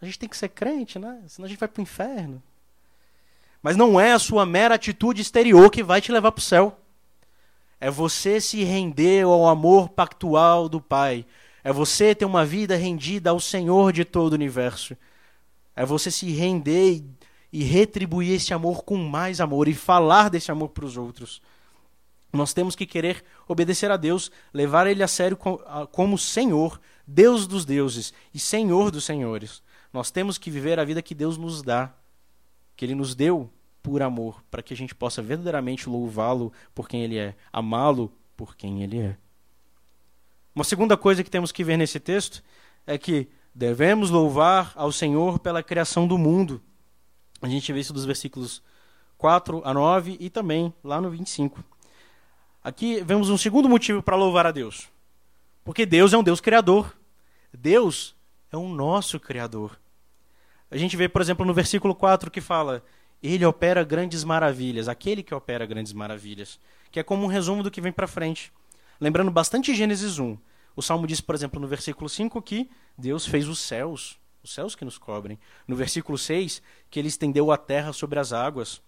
A 0.00 0.04
gente 0.04 0.18
tem 0.18 0.28
que 0.28 0.36
ser 0.36 0.48
crente, 0.48 0.98
né? 0.98 1.22
Senão 1.28 1.46
a 1.46 1.48
gente 1.48 1.60
vai 1.60 1.68
para 1.68 1.80
o 1.80 1.82
inferno. 1.82 2.42
Mas 3.62 3.76
não 3.76 4.00
é 4.00 4.12
a 4.12 4.18
sua 4.18 4.44
mera 4.44 4.74
atitude 4.74 5.22
exterior 5.22 5.70
que 5.70 5.84
vai 5.84 6.00
te 6.00 6.10
levar 6.10 6.32
para 6.32 6.40
o 6.40 6.42
céu. 6.42 6.81
É 7.82 7.90
você 7.90 8.40
se 8.40 8.62
render 8.62 9.24
ao 9.24 9.48
amor 9.48 9.88
pactual 9.88 10.68
do 10.68 10.80
Pai. 10.80 11.26
É 11.64 11.72
você 11.72 12.14
ter 12.14 12.24
uma 12.24 12.46
vida 12.46 12.76
rendida 12.76 13.30
ao 13.30 13.40
Senhor 13.40 13.92
de 13.92 14.04
todo 14.04 14.30
o 14.30 14.36
universo. 14.36 14.96
É 15.74 15.84
você 15.84 16.08
se 16.08 16.30
render 16.30 16.92
e, 16.92 17.04
e 17.52 17.64
retribuir 17.64 18.34
esse 18.34 18.54
amor 18.54 18.84
com 18.84 18.96
mais 18.96 19.40
amor 19.40 19.66
e 19.66 19.74
falar 19.74 20.30
desse 20.30 20.52
amor 20.52 20.68
para 20.68 20.84
os 20.84 20.96
outros. 20.96 21.42
Nós 22.32 22.54
temos 22.54 22.76
que 22.76 22.86
querer 22.86 23.24
obedecer 23.48 23.90
a 23.90 23.96
Deus, 23.96 24.30
levar 24.54 24.86
Ele 24.86 25.02
a 25.02 25.08
sério 25.08 25.36
como 25.90 26.16
Senhor, 26.16 26.80
Deus 27.04 27.48
dos 27.48 27.64
deuses 27.64 28.14
e 28.32 28.38
Senhor 28.38 28.92
dos 28.92 29.02
senhores. 29.02 29.60
Nós 29.92 30.08
temos 30.12 30.38
que 30.38 30.52
viver 30.52 30.78
a 30.78 30.84
vida 30.84 31.02
que 31.02 31.16
Deus 31.16 31.36
nos 31.36 31.64
dá, 31.64 31.92
que 32.76 32.84
Ele 32.84 32.94
nos 32.94 33.16
deu 33.16 33.50
por 33.82 34.02
amor, 34.02 34.42
para 34.50 34.62
que 34.62 34.72
a 34.72 34.76
gente 34.76 34.94
possa 34.94 35.20
verdadeiramente 35.20 35.88
louvá-lo 35.88 36.52
por 36.74 36.88
quem 36.88 37.02
Ele 37.02 37.18
é, 37.18 37.34
amá-lo 37.52 38.12
por 38.36 38.56
quem 38.56 38.82
Ele 38.82 39.00
é. 39.00 39.16
Uma 40.54 40.64
segunda 40.64 40.96
coisa 40.96 41.24
que 41.24 41.30
temos 41.30 41.50
que 41.50 41.64
ver 41.64 41.76
nesse 41.76 41.98
texto 41.98 42.42
é 42.86 42.96
que 42.98 43.28
devemos 43.54 44.10
louvar 44.10 44.72
ao 44.76 44.92
Senhor 44.92 45.38
pela 45.38 45.62
criação 45.62 46.06
do 46.06 46.18
mundo. 46.18 46.62
A 47.40 47.48
gente 47.48 47.72
vê 47.72 47.80
isso 47.80 47.92
dos 47.92 48.04
versículos 48.04 48.62
4 49.18 49.62
a 49.64 49.72
9 49.74 50.16
e 50.20 50.28
também 50.30 50.72
lá 50.84 51.00
no 51.00 51.10
25. 51.10 51.62
Aqui 52.62 53.02
vemos 53.02 53.28
um 53.30 53.38
segundo 53.38 53.68
motivo 53.68 54.02
para 54.02 54.16
louvar 54.16 54.46
a 54.46 54.52
Deus. 54.52 54.88
Porque 55.64 55.86
Deus 55.86 56.12
é 56.12 56.18
um 56.18 56.22
Deus 56.22 56.40
criador. 56.40 56.96
Deus 57.52 58.14
é 58.50 58.56
o 58.56 58.68
nosso 58.68 59.18
criador. 59.18 59.78
A 60.70 60.76
gente 60.76 60.96
vê, 60.96 61.08
por 61.08 61.20
exemplo, 61.20 61.44
no 61.44 61.52
versículo 61.52 61.94
4 61.94 62.30
que 62.30 62.40
fala: 62.40 62.84
Ele 63.22 63.44
opera 63.44 63.84
grandes 63.84 64.24
maravilhas, 64.24 64.88
aquele 64.88 65.22
que 65.22 65.34
opera 65.34 65.64
grandes 65.64 65.92
maravilhas, 65.92 66.58
que 66.90 66.98
é 66.98 67.02
como 67.02 67.24
um 67.24 67.28
resumo 67.28 67.62
do 67.62 67.70
que 67.70 67.80
vem 67.80 67.92
para 67.92 68.06
frente. 68.06 68.52
Lembrando 69.00 69.30
bastante 69.30 69.74
Gênesis 69.74 70.18
1. 70.18 70.36
O 70.74 70.82
salmo 70.82 71.06
diz, 71.06 71.20
por 71.20 71.34
exemplo, 71.34 71.60
no 71.60 71.68
versículo 71.68 72.08
5 72.08 72.40
que 72.42 72.68
Deus 72.96 73.26
fez 73.26 73.48
os 73.48 73.58
céus, 73.58 74.18
os 74.42 74.52
céus 74.52 74.74
que 74.74 74.84
nos 74.84 74.98
cobrem. 74.98 75.38
No 75.68 75.76
versículo 75.76 76.18
6, 76.18 76.62
que 76.90 76.98
ele 76.98 77.08
estendeu 77.08 77.52
a 77.52 77.56
terra 77.56 77.92
sobre 77.92 78.18
as 78.18 78.32
águas. 78.32 78.82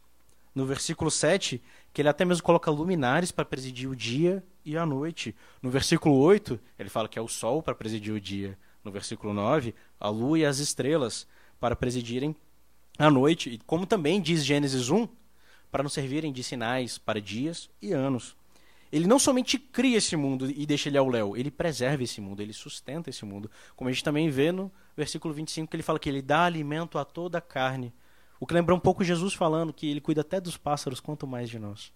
No 0.54 0.66
versículo 0.66 1.10
7, 1.10 1.62
que 1.92 2.00
ele 2.00 2.08
até 2.08 2.24
mesmo 2.24 2.42
coloca 2.42 2.70
luminares 2.70 3.30
para 3.30 3.44
presidir 3.44 3.88
o 3.88 3.96
dia 3.96 4.42
e 4.64 4.76
a 4.76 4.86
noite. 4.86 5.34
No 5.60 5.70
versículo 5.70 6.16
8, 6.16 6.58
ele 6.78 6.88
fala 6.88 7.08
que 7.08 7.18
é 7.18 7.22
o 7.22 7.28
sol 7.28 7.62
para 7.62 7.74
presidir 7.74 8.14
o 8.14 8.20
dia. 8.20 8.58
No 8.82 8.90
versículo 8.90 9.32
9, 9.32 9.74
a 9.98 10.08
lua 10.08 10.38
e 10.38 10.44
as 10.44 10.58
estrelas 10.58 11.26
para 11.58 11.74
presidirem 11.74 12.36
a 12.98 13.10
noite, 13.10 13.60
como 13.66 13.86
também 13.86 14.20
diz 14.20 14.44
Gênesis 14.44 14.90
1, 14.90 15.08
para 15.70 15.82
nos 15.82 15.92
servirem 15.92 16.32
de 16.32 16.42
sinais 16.42 16.98
para 16.98 17.20
dias 17.20 17.68
e 17.82 17.92
anos. 17.92 18.36
Ele 18.92 19.08
não 19.08 19.18
somente 19.18 19.58
cria 19.58 19.98
esse 19.98 20.14
mundo 20.14 20.48
e 20.48 20.64
deixa 20.64 20.88
ele 20.88 20.96
ao 20.96 21.08
léu, 21.08 21.36
ele 21.36 21.50
preserva 21.50 22.04
esse 22.04 22.20
mundo, 22.20 22.40
ele 22.40 22.52
sustenta 22.52 23.10
esse 23.10 23.24
mundo. 23.24 23.50
Como 23.74 23.88
a 23.88 23.92
gente 23.92 24.04
também 24.04 24.30
vê 24.30 24.52
no 24.52 24.70
versículo 24.96 25.34
25, 25.34 25.68
que 25.68 25.74
ele 25.74 25.82
fala 25.82 25.98
que 25.98 26.08
ele 26.08 26.22
dá 26.22 26.44
alimento 26.44 26.96
a 26.96 27.04
toda 27.04 27.38
a 27.38 27.40
carne. 27.40 27.92
O 28.38 28.46
que 28.46 28.54
lembra 28.54 28.74
um 28.74 28.78
pouco 28.78 29.02
Jesus 29.02 29.34
falando 29.34 29.72
que 29.72 29.90
ele 29.90 30.00
cuida 30.00 30.20
até 30.20 30.40
dos 30.40 30.56
pássaros, 30.56 31.00
quanto 31.00 31.26
mais 31.26 31.50
de 31.50 31.58
nós. 31.58 31.92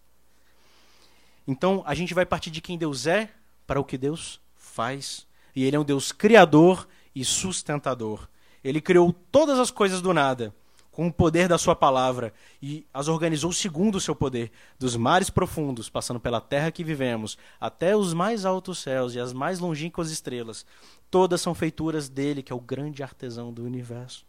Então, 1.47 1.83
a 1.87 1.95
gente 1.95 2.15
vai 2.15 2.27
partir 2.27 2.51
de 2.51 2.61
quem 2.61 2.77
Deus 2.77 3.07
é 3.07 3.31
para 3.67 3.79
o 3.79 3.85
que 3.85 3.97
Deus 3.97 4.41
faz. 4.57 5.27
E 5.55 5.65
ele 5.65 5.77
é 5.77 5.79
um 5.79 5.85
Deus 5.85 6.11
criador 6.11 6.89
e 7.15 7.25
sustentador. 7.25 8.29
Ele 8.63 8.81
criou 8.81 9.13
todas 9.13 9.59
as 9.59 9.71
coisas 9.71 10.03
do 10.03 10.13
nada, 10.13 10.55
com 10.99 11.07
o 11.07 11.13
poder 11.13 11.47
da 11.47 11.57
sua 11.57 11.77
palavra, 11.77 12.35
e 12.61 12.85
as 12.93 13.07
organizou 13.07 13.53
segundo 13.53 13.95
o 13.95 14.01
seu 14.01 14.17
poder, 14.17 14.51
dos 14.81 14.97
mares 14.97 15.31
profundos, 15.31 15.89
passando 15.89 16.19
pela 16.19 16.41
terra 16.41 16.73
que 16.73 16.83
vivemos, 16.83 17.39
até 17.61 17.95
os 17.97 18.13
mais 18.13 18.45
altos 18.45 18.79
céus 18.81 19.15
e 19.15 19.21
as 19.21 19.33
mais 19.33 19.61
longínquas 19.61 20.11
estrelas. 20.11 20.67
Todas 21.09 21.41
são 21.41 21.55
feituras 21.55 22.09
dele, 22.09 22.43
que 22.43 22.53
é 22.53 22.57
o 22.57 22.61
grande 22.61 23.01
artesão 23.01 23.53
do 23.53 23.63
universo. 23.63 24.27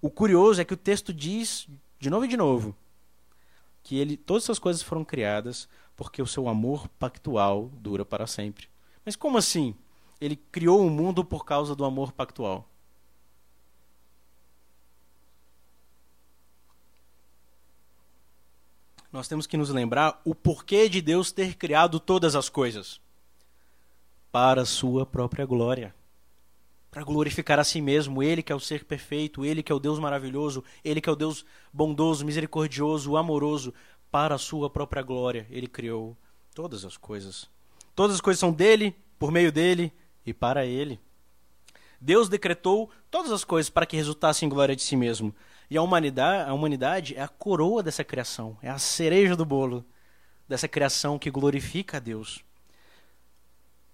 O 0.00 0.08
curioso 0.08 0.62
é 0.62 0.64
que 0.64 0.72
o 0.72 0.78
texto 0.78 1.12
diz, 1.12 1.68
de 2.00 2.08
novo 2.08 2.24
e 2.24 2.28
de 2.28 2.38
novo, 2.38 2.74
que 3.82 3.98
ele, 3.98 4.16
todas 4.16 4.44
essas 4.44 4.58
coisas 4.58 4.80
foram 4.80 5.04
criadas 5.04 5.68
porque 5.94 6.22
o 6.22 6.26
seu 6.26 6.48
amor 6.48 6.88
pactual 6.98 7.70
dura 7.74 8.02
para 8.02 8.26
sempre. 8.26 8.66
Mas 9.04 9.14
como 9.14 9.36
assim? 9.36 9.74
Ele 10.18 10.36
criou 10.36 10.86
o 10.86 10.88
mundo 10.88 11.22
por 11.22 11.44
causa 11.44 11.76
do 11.76 11.84
amor 11.84 12.12
pactual. 12.12 12.66
Nós 19.14 19.28
temos 19.28 19.46
que 19.46 19.56
nos 19.56 19.70
lembrar 19.70 20.20
o 20.24 20.34
porquê 20.34 20.88
de 20.88 21.00
Deus 21.00 21.30
ter 21.30 21.54
criado 21.54 22.00
todas 22.00 22.34
as 22.34 22.48
coisas 22.48 23.00
para 24.32 24.62
a 24.62 24.66
sua 24.66 25.06
própria 25.06 25.46
glória. 25.46 25.94
Para 26.90 27.04
glorificar 27.04 27.60
a 27.60 27.64
si 27.64 27.80
mesmo, 27.80 28.24
Ele 28.24 28.42
que 28.42 28.50
é 28.50 28.56
o 28.56 28.58
ser 28.58 28.82
perfeito, 28.84 29.44
Ele 29.44 29.62
que 29.62 29.70
é 29.70 29.74
o 29.74 29.78
Deus 29.78 30.00
maravilhoso, 30.00 30.64
Ele 30.84 31.00
que 31.00 31.08
é 31.08 31.12
o 31.12 31.16
Deus 31.16 31.46
bondoso, 31.72 32.26
misericordioso, 32.26 33.16
amoroso, 33.16 33.72
para 34.10 34.34
a 34.34 34.38
sua 34.38 34.68
própria 34.68 35.00
glória, 35.00 35.46
Ele 35.48 35.68
criou 35.68 36.16
todas 36.52 36.84
as 36.84 36.96
coisas. 36.96 37.48
Todas 37.94 38.16
as 38.16 38.20
coisas 38.20 38.40
são 38.40 38.52
dele, 38.52 38.96
por 39.16 39.30
meio 39.30 39.52
dele 39.52 39.92
e 40.26 40.34
para 40.34 40.66
Ele. 40.66 40.98
Deus 42.00 42.28
decretou 42.28 42.90
todas 43.12 43.30
as 43.30 43.44
coisas 43.44 43.70
para 43.70 43.86
que 43.86 43.96
resultassem 43.96 44.46
em 44.46 44.50
glória 44.50 44.74
de 44.74 44.82
si 44.82 44.96
mesmo. 44.96 45.32
E 45.70 45.76
a 45.76 45.82
humanidade, 45.82 46.48
a 46.48 46.52
humanidade 46.52 47.16
é 47.16 47.22
a 47.22 47.28
coroa 47.28 47.82
dessa 47.82 48.04
criação, 48.04 48.56
é 48.62 48.68
a 48.68 48.78
cereja 48.78 49.34
do 49.34 49.44
bolo 49.44 49.84
dessa 50.48 50.68
criação 50.68 51.18
que 51.18 51.30
glorifica 51.30 51.96
a 51.96 52.00
Deus. 52.00 52.44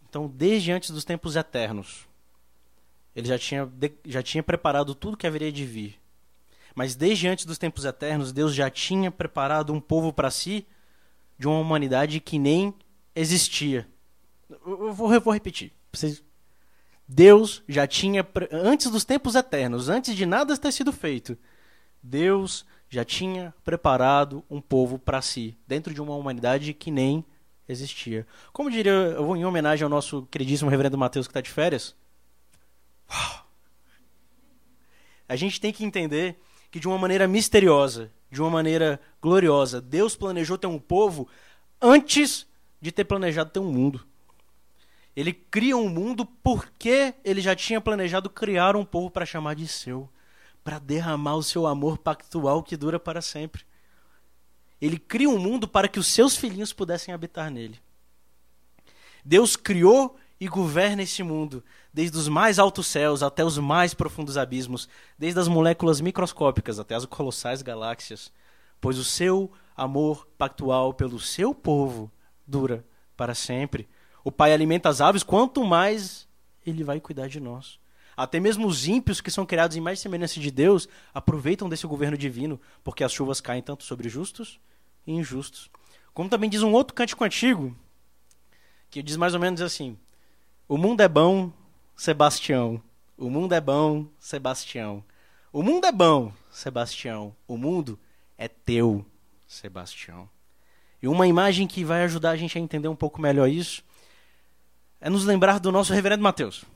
Então, 0.09 0.27
desde 0.29 0.73
antes 0.73 0.91
dos 0.91 1.05
tempos 1.05 1.37
eternos, 1.37 2.09
ele 3.15 3.29
já 3.29 3.39
tinha, 3.39 3.71
já 4.05 4.23
tinha 4.23 4.43
preparado 4.43 4.95
tudo 4.95 5.17
que 5.17 5.27
haveria 5.27 5.53
de 5.53 5.65
vir. 5.65 6.01
Mas 6.75 6.95
desde 6.95 7.29
antes 7.29 7.45
dos 7.45 7.59
tempos 7.59 7.85
eternos, 7.85 8.33
Deus 8.33 8.55
já 8.55 8.71
tinha 8.71 9.11
preparado 9.11 9.73
um 9.73 9.81
povo 9.81 10.13
para 10.13 10.31
si 10.31 10.67
de 11.39 11.47
uma 11.47 11.59
humanidade 11.59 12.21
que 12.21 12.39
nem 12.39 12.75
existia. 13.15 13.89
Eu 14.49 14.93
vou, 14.93 15.13
eu 15.13 15.21
vou 15.21 15.33
repetir. 15.33 15.73
Deus 17.07 17.63
já 17.69 17.87
tinha, 17.87 18.27
antes 18.53 18.89
dos 18.89 19.05
tempos 19.05 19.35
eternos, 19.35 19.89
antes 19.89 20.15
de 20.15 20.27
nada 20.27 20.57
ter 20.57 20.73
sido 20.73 20.93
feito, 20.93 21.37
Deus 22.03 22.65
já 22.89 23.05
tinha 23.05 23.55
preparado 23.65 24.45
um 24.51 24.61
povo 24.61 24.99
para 24.99 25.23
si, 25.23 25.57
dentro 25.67 25.95
de 25.95 26.01
uma 26.01 26.17
humanidade 26.17 26.75
que 26.75 26.91
nem 26.91 27.25
existia. 27.69 28.27
Como 28.53 28.71
diria, 28.71 28.91
eu 28.91 29.25
vou 29.25 29.37
em 29.37 29.45
homenagem 29.45 29.85
ao 29.85 29.91
nosso 29.91 30.27
queridíssimo 30.31 30.71
reverendo 30.71 30.99
Mateus 30.99 31.27
que 31.27 31.31
está 31.31 31.41
de 31.41 31.51
férias. 31.51 31.95
A 35.29 35.37
gente 35.37 35.61
tem 35.61 35.73
que 35.73 35.85
entender 35.85 36.41
que 36.71 36.81
de 36.81 36.89
uma 36.89 36.99
maneira 36.99 37.29
misteriosa, 37.29 38.11
de 38.31 38.41
uma 38.41 38.51
maneira 38.51 39.01
gloriosa, 39.23 39.81
Deus 39.81 40.17
planejou 40.17 40.59
ter 40.59 40.67
um 40.67 40.79
povo 40.79 41.29
antes 41.81 42.47
de 42.81 42.91
ter 42.91 43.05
planejado 43.05 43.51
ter 43.51 43.61
um 43.61 43.71
mundo. 43.71 44.05
Ele 45.15 45.33
cria 45.33 45.77
um 45.77 45.89
mundo 45.89 46.25
porque 46.25 47.15
ele 47.25 47.41
já 47.41 47.55
tinha 47.55 47.81
planejado 47.81 48.31
criar 48.31 48.75
um 48.75 48.85
povo 48.85 49.11
para 49.11 49.27
chamar 49.27 49.55
de 49.55 49.67
seu, 49.69 50.09
para 50.63 50.79
derramar 50.79 51.37
o 51.37 51.43
seu 51.43 51.67
amor 51.67 51.99
pactual 51.99 52.63
que 52.63 52.77
dura 52.77 52.99
para 52.99 53.23
sempre. 53.23 53.65
Ele 54.81 54.99
cria 54.99 55.29
um 55.29 55.39
mundo 55.39 55.69
para 55.69 55.89
que 55.89 55.99
os 55.99 56.07
seus 56.07 56.37
filhinhos 56.37 56.73
pudessem 56.73 57.13
habitar 57.13 57.51
nele. 57.51 57.79
Deus 59.25 59.57
criou 59.57 60.17
e 60.39 60.49
governa 60.49 61.03
esse 61.03 61.23
mundo, 61.23 61.63
desde 61.93 62.17
os 62.17 62.27
mais 62.27 62.59
altos 62.59 62.87
céus 62.87 63.23
até 63.23 63.45
os 63.45 63.59
mais 63.59 63.93
profundos 63.93 64.39
abismos, 64.39 64.89
desde 65.19 65.39
as 65.39 65.49
moléculas 65.49 66.01
microscópicas 66.01 66.79
até 66.79 66.95
as 66.95 67.05
colossais 67.05 67.61
galáxias, 67.61 68.33
pois 68.81 68.97
o 68.97 69.05
seu 69.05 69.53
amor 69.77 70.27
pactual 70.39 70.95
pelo 70.95 71.19
seu 71.19 71.55
povo 71.55 72.11
dura 72.47 72.85
para 73.17 73.35
sempre. 73.35 73.89
O 74.23 74.31
Pai 74.31 74.53
alimenta 74.53 74.89
as 74.89 75.01
aves, 75.01 75.23
quanto 75.23 75.65
mais 75.65 76.29
ele 76.65 76.85
vai 76.85 77.01
cuidar 77.01 77.29
de 77.29 77.41
nós. 77.41 77.80
Até 78.21 78.39
mesmo 78.39 78.67
os 78.67 78.87
ímpios 78.87 79.19
que 79.19 79.31
são 79.31 79.47
criados 79.47 79.79
em 79.79 79.81
mais 79.81 79.99
semelhança 79.99 80.39
de 80.39 80.51
Deus 80.51 80.87
aproveitam 81.15 81.71
desse 81.71 81.87
governo 81.87 82.19
divino, 82.19 82.61
porque 82.85 83.03
as 83.03 83.13
chuvas 83.13 83.41
caem 83.41 83.63
tanto 83.63 83.83
sobre 83.83 84.11
justos 84.11 84.61
e 85.07 85.13
injustos. 85.13 85.71
Como 86.13 86.29
também 86.29 86.51
diz 86.51 86.63
um 86.63 86.71
outro 86.71 86.95
cântico 86.95 87.25
antigo, 87.25 87.75
que 88.91 89.03
diz 89.03 89.17
mais 89.17 89.33
ou 89.33 89.41
menos 89.41 89.63
assim: 89.63 89.97
O 90.69 90.77
mundo 90.77 91.01
é 91.01 91.09
bom, 91.09 91.51
Sebastião. 91.97 92.83
O 93.17 93.31
mundo 93.31 93.55
é 93.55 93.61
bom, 93.61 94.05
Sebastião. 94.19 95.03
O 95.51 95.63
mundo 95.63 95.87
é 95.87 95.93
bom, 95.93 96.31
Sebastião. 96.51 97.35
O 97.49 97.57
mundo 97.57 97.99
é 98.37 98.49
teu, 98.49 99.03
Sebastião. 99.49 100.29
E 101.03 101.09
uma 101.09 101.27
imagem 101.27 101.67
que 101.67 101.83
vai 101.83 102.03
ajudar 102.05 102.33
a 102.33 102.37
gente 102.37 102.59
a 102.59 102.61
entender 102.61 102.89
um 102.89 102.95
pouco 102.95 103.19
melhor 103.19 103.49
isso 103.49 103.83
é 105.01 105.09
nos 105.09 105.25
lembrar 105.25 105.59
do 105.59 105.73
nosso 105.73 105.95
reverendo 105.95 106.23
Mateus, 106.23 106.67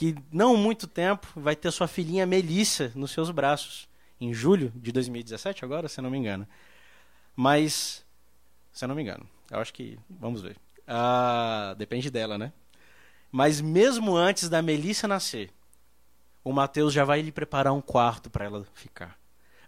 que 0.00 0.16
não 0.32 0.56
muito 0.56 0.86
tempo 0.86 1.28
vai 1.36 1.54
ter 1.54 1.70
sua 1.70 1.86
filhinha 1.86 2.24
Melissa 2.24 2.90
nos 2.94 3.10
seus 3.10 3.30
braços, 3.30 3.86
em 4.18 4.32
julho 4.32 4.72
de 4.74 4.90
2017, 4.92 5.62
agora, 5.62 5.90
se 5.90 6.00
não 6.00 6.08
me 6.08 6.16
engano. 6.16 6.48
Mas, 7.36 8.02
se 8.72 8.82
eu 8.82 8.88
não 8.88 8.94
me 8.94 9.02
engano, 9.02 9.28
eu 9.50 9.58
acho 9.58 9.74
que. 9.74 9.98
Vamos 10.08 10.40
ver. 10.40 10.56
Ah, 10.88 11.74
depende 11.76 12.10
dela, 12.10 12.38
né? 12.38 12.50
Mas 13.30 13.60
mesmo 13.60 14.16
antes 14.16 14.48
da 14.48 14.62
Melissa 14.62 15.06
nascer, 15.06 15.50
o 16.42 16.50
Mateus 16.50 16.94
já 16.94 17.04
vai 17.04 17.20
lhe 17.20 17.30
preparar 17.30 17.74
um 17.74 17.82
quarto 17.82 18.30
para 18.30 18.46
ela 18.46 18.66
ficar. 18.72 19.18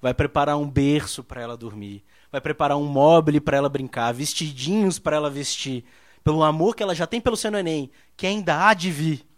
Vai 0.01 0.15
preparar 0.15 0.57
um 0.57 0.69
berço 0.69 1.23
para 1.23 1.43
ela 1.43 1.59
dormir. 1.59 2.03
Vai 2.31 2.41
preparar 2.41 2.79
um 2.79 2.87
móvel 2.87 3.39
para 3.39 3.59
ela 3.59 3.69
brincar, 3.69 4.15
vestidinhos 4.15 4.99
para 4.99 5.15
ela 5.15 5.29
vestir. 5.29 5.85
Pelo 6.25 6.43
amor 6.43 6.75
que 6.75 6.83
ela 6.83 6.95
já 6.95 7.07
tem 7.07 7.21
pelo 7.21 7.37
seu 7.37 7.51
neném, 7.51 7.91
que 8.17 8.27
ainda 8.27 8.67
há 8.67 8.73
de 8.73 8.91
vir. 8.91 9.31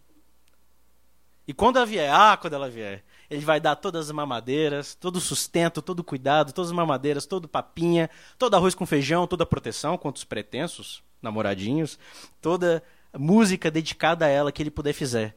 E 1.47 1.53
quando 1.53 1.77
ela 1.77 1.87
vier, 1.87 2.11
ah, 2.13 2.37
quando 2.37 2.55
ela 2.55 2.71
vier, 2.71 3.05
ele 3.29 3.45
vai 3.45 3.61
dar 3.61 3.77
todas 3.77 4.07
as 4.07 4.13
mamadeiras, 4.13 4.95
todo 4.95 5.17
o 5.17 5.21
sustento, 5.21 5.83
todo 5.83 6.01
o 6.01 6.05
cuidado, 6.05 6.53
todas 6.53 6.71
as 6.71 6.77
mamadeiras, 6.77 7.27
todo 7.27 7.49
papinha, 7.49 8.09
todo 8.39 8.55
arroz 8.55 8.75
com 8.75 8.87
feijão, 8.87 9.27
toda 9.27 9.43
a 9.43 9.47
proteção 9.47 9.99
contra 9.99 10.19
os 10.19 10.25
pretensos 10.25 11.03
namoradinhos, 11.21 11.99
toda 12.41 12.83
música 13.17 13.71
dedicada 13.71 14.27
a 14.27 14.29
ela 14.29 14.51
que 14.51 14.63
ele 14.63 14.71
puder 14.71 14.93
fizer, 14.93 15.37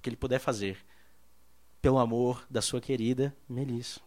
que 0.00 0.08
ele 0.08 0.16
puder 0.16 0.38
fazer, 0.38 0.78
pelo 1.80 1.98
amor 1.98 2.44
da 2.50 2.62
sua 2.62 2.80
querida 2.80 3.34
Melissa. 3.48 4.00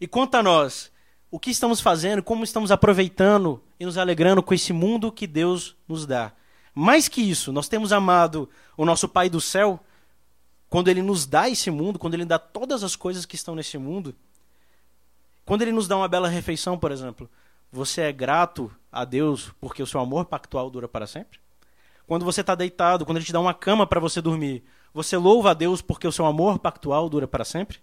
E 0.00 0.06
quanto 0.06 0.34
a 0.34 0.42
nós, 0.42 0.90
o 1.30 1.38
que 1.38 1.50
estamos 1.50 1.80
fazendo, 1.80 2.22
como 2.22 2.42
estamos 2.42 2.70
aproveitando 2.70 3.62
e 3.78 3.84
nos 3.84 3.98
alegrando 3.98 4.42
com 4.42 4.54
esse 4.54 4.72
mundo 4.72 5.12
que 5.12 5.26
Deus 5.26 5.76
nos 5.86 6.06
dá? 6.06 6.32
Mais 6.74 7.08
que 7.08 7.20
isso, 7.20 7.52
nós 7.52 7.68
temos 7.68 7.92
amado 7.92 8.48
o 8.76 8.84
nosso 8.84 9.08
Pai 9.08 9.28
do 9.28 9.40
céu 9.40 9.80
quando 10.68 10.88
ele 10.88 11.02
nos 11.02 11.26
dá 11.26 11.48
esse 11.48 11.70
mundo, 11.70 11.98
quando 11.98 12.14
ele 12.14 12.24
dá 12.24 12.38
todas 12.38 12.82
as 12.82 12.94
coisas 12.94 13.24
que 13.24 13.36
estão 13.36 13.54
nesse 13.54 13.78
mundo, 13.78 14.14
quando 15.44 15.62
ele 15.62 15.72
nos 15.72 15.88
dá 15.88 15.96
uma 15.96 16.08
bela 16.08 16.28
refeição, 16.28 16.78
por 16.78 16.92
exemplo, 16.92 17.28
você 17.72 18.02
é 18.02 18.12
grato 18.12 18.70
a 18.92 19.04
Deus 19.04 19.50
porque 19.60 19.82
o 19.82 19.86
seu 19.86 20.00
amor 20.00 20.26
pactual 20.26 20.70
dura 20.70 20.86
para 20.86 21.06
sempre? 21.06 21.40
Quando 22.06 22.24
você 22.24 22.42
está 22.42 22.54
deitado, 22.54 23.04
quando 23.04 23.18
ele 23.18 23.26
te 23.26 23.32
dá 23.32 23.40
uma 23.40 23.54
cama 23.54 23.86
para 23.86 24.00
você 24.00 24.20
dormir, 24.20 24.62
você 24.92 25.16
louva 25.16 25.50
a 25.50 25.54
Deus 25.54 25.80
porque 25.80 26.06
o 26.06 26.12
seu 26.12 26.26
amor 26.26 26.58
pactual 26.58 27.08
dura 27.08 27.26
para 27.26 27.44
sempre? 27.44 27.78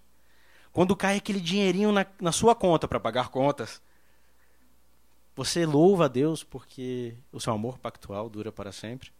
Quando 0.72 0.96
cai 0.96 1.18
aquele 1.18 1.40
dinheirinho 1.40 1.92
na, 1.92 2.06
na 2.20 2.32
sua 2.32 2.54
conta 2.54 2.88
para 2.88 3.00
pagar 3.00 3.30
contas, 3.30 3.82
você 5.36 5.66
louva 5.66 6.06
a 6.06 6.08
Deus 6.08 6.44
porque 6.44 7.16
o 7.32 7.40
seu 7.40 7.54
amor 7.54 7.78
pactual 7.80 8.30
dura 8.30 8.52
para 8.52 8.72
sempre? 8.72 9.12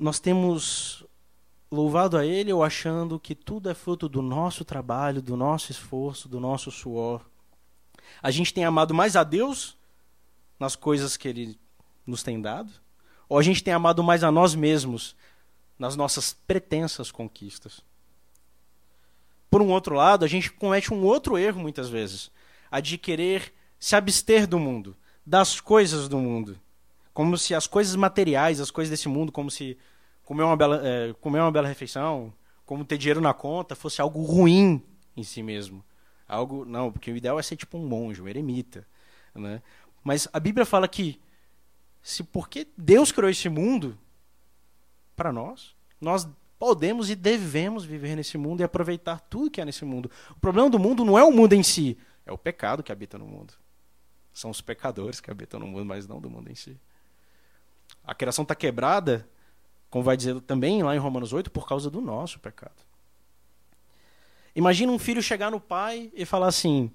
Nós 0.00 0.18
temos 0.18 1.04
louvado 1.70 2.16
a 2.16 2.24
Ele 2.24 2.50
ou 2.50 2.64
achando 2.64 3.20
que 3.20 3.34
tudo 3.34 3.68
é 3.68 3.74
fruto 3.74 4.08
do 4.08 4.22
nosso 4.22 4.64
trabalho, 4.64 5.20
do 5.20 5.36
nosso 5.36 5.70
esforço, 5.70 6.26
do 6.26 6.40
nosso 6.40 6.70
suor. 6.70 7.20
A 8.22 8.30
gente 8.30 8.52
tem 8.52 8.64
amado 8.64 8.94
mais 8.94 9.14
a 9.14 9.22
Deus 9.22 9.76
nas 10.58 10.74
coisas 10.74 11.18
que 11.18 11.28
Ele 11.28 11.60
nos 12.06 12.22
tem 12.22 12.40
dado? 12.40 12.72
Ou 13.28 13.38
a 13.38 13.42
gente 13.42 13.62
tem 13.62 13.74
amado 13.74 14.02
mais 14.02 14.24
a 14.24 14.32
nós 14.32 14.54
mesmos 14.54 15.14
nas 15.78 15.94
nossas 15.94 16.32
pretensas 16.32 17.12
conquistas? 17.12 17.82
Por 19.50 19.60
um 19.60 19.68
outro 19.68 19.94
lado, 19.94 20.24
a 20.24 20.28
gente 20.28 20.50
comete 20.50 20.94
um 20.94 21.04
outro 21.04 21.36
erro 21.36 21.60
muitas 21.60 21.90
vezes, 21.90 22.30
a 22.70 22.80
de 22.80 22.96
querer 22.96 23.52
se 23.78 23.94
abster 23.94 24.46
do 24.46 24.58
mundo, 24.58 24.96
das 25.26 25.60
coisas 25.60 26.08
do 26.08 26.18
mundo. 26.18 26.58
Como 27.20 27.36
se 27.36 27.54
as 27.54 27.66
coisas 27.66 27.94
materiais, 27.96 28.62
as 28.62 28.70
coisas 28.70 28.88
desse 28.88 29.06
mundo, 29.06 29.30
como 29.30 29.50
se 29.50 29.76
comer 30.24 30.42
uma 30.42 30.56
bela, 30.56 30.80
é, 30.82 31.12
comer 31.20 31.40
uma 31.40 31.52
bela 31.52 31.68
refeição, 31.68 32.32
como 32.64 32.82
ter 32.82 32.96
dinheiro 32.96 33.20
na 33.20 33.34
conta, 33.34 33.76
fosse 33.76 34.00
algo 34.00 34.22
ruim 34.22 34.82
em 35.14 35.22
si 35.22 35.42
mesmo. 35.42 35.84
Algo, 36.26 36.64
não, 36.64 36.90
porque 36.90 37.10
o 37.10 37.16
ideal 37.18 37.38
é 37.38 37.42
ser 37.42 37.56
tipo 37.56 37.76
um 37.76 37.86
monge, 37.86 38.22
um 38.22 38.26
eremita, 38.26 38.88
né? 39.34 39.60
Mas 40.02 40.28
a 40.32 40.40
Bíblia 40.40 40.64
fala 40.64 40.88
que 40.88 41.20
se 42.00 42.24
porque 42.24 42.66
Deus 42.74 43.12
criou 43.12 43.28
esse 43.28 43.50
mundo 43.50 43.98
para 45.14 45.30
nós, 45.30 45.76
nós 46.00 46.26
podemos 46.58 47.10
e 47.10 47.14
devemos 47.14 47.84
viver 47.84 48.16
nesse 48.16 48.38
mundo 48.38 48.62
e 48.62 48.64
aproveitar 48.64 49.20
tudo 49.20 49.50
que 49.50 49.60
há 49.60 49.64
nesse 49.66 49.84
mundo. 49.84 50.10
O 50.30 50.40
problema 50.40 50.70
do 50.70 50.78
mundo 50.78 51.04
não 51.04 51.18
é 51.18 51.22
o 51.22 51.30
mundo 51.30 51.52
em 51.52 51.62
si, 51.62 51.98
é 52.24 52.32
o 52.32 52.38
pecado 52.38 52.82
que 52.82 52.90
habita 52.90 53.18
no 53.18 53.26
mundo. 53.26 53.52
São 54.32 54.50
os 54.50 54.62
pecadores 54.62 55.20
que 55.20 55.30
habitam 55.30 55.60
no 55.60 55.66
mundo, 55.66 55.84
mas 55.84 56.08
não 56.08 56.18
do 56.18 56.30
mundo 56.30 56.50
em 56.50 56.54
si. 56.54 56.80
A 58.04 58.14
criação 58.14 58.42
está 58.42 58.54
quebrada 58.54 59.28
como 59.90 60.04
vai 60.04 60.16
dizer 60.16 60.40
também 60.42 60.82
lá 60.82 60.94
em 60.94 60.98
Romanos 60.98 61.32
8, 61.32 61.50
por 61.50 61.66
causa 61.66 61.90
do 61.90 62.00
nosso 62.00 62.38
pecado. 62.38 62.76
Imagina 64.54 64.92
um 64.92 64.98
filho 64.98 65.20
chegar 65.20 65.50
no 65.50 65.60
pai 65.60 66.10
e 66.14 66.24
falar 66.24 66.46
assim: 66.46 66.90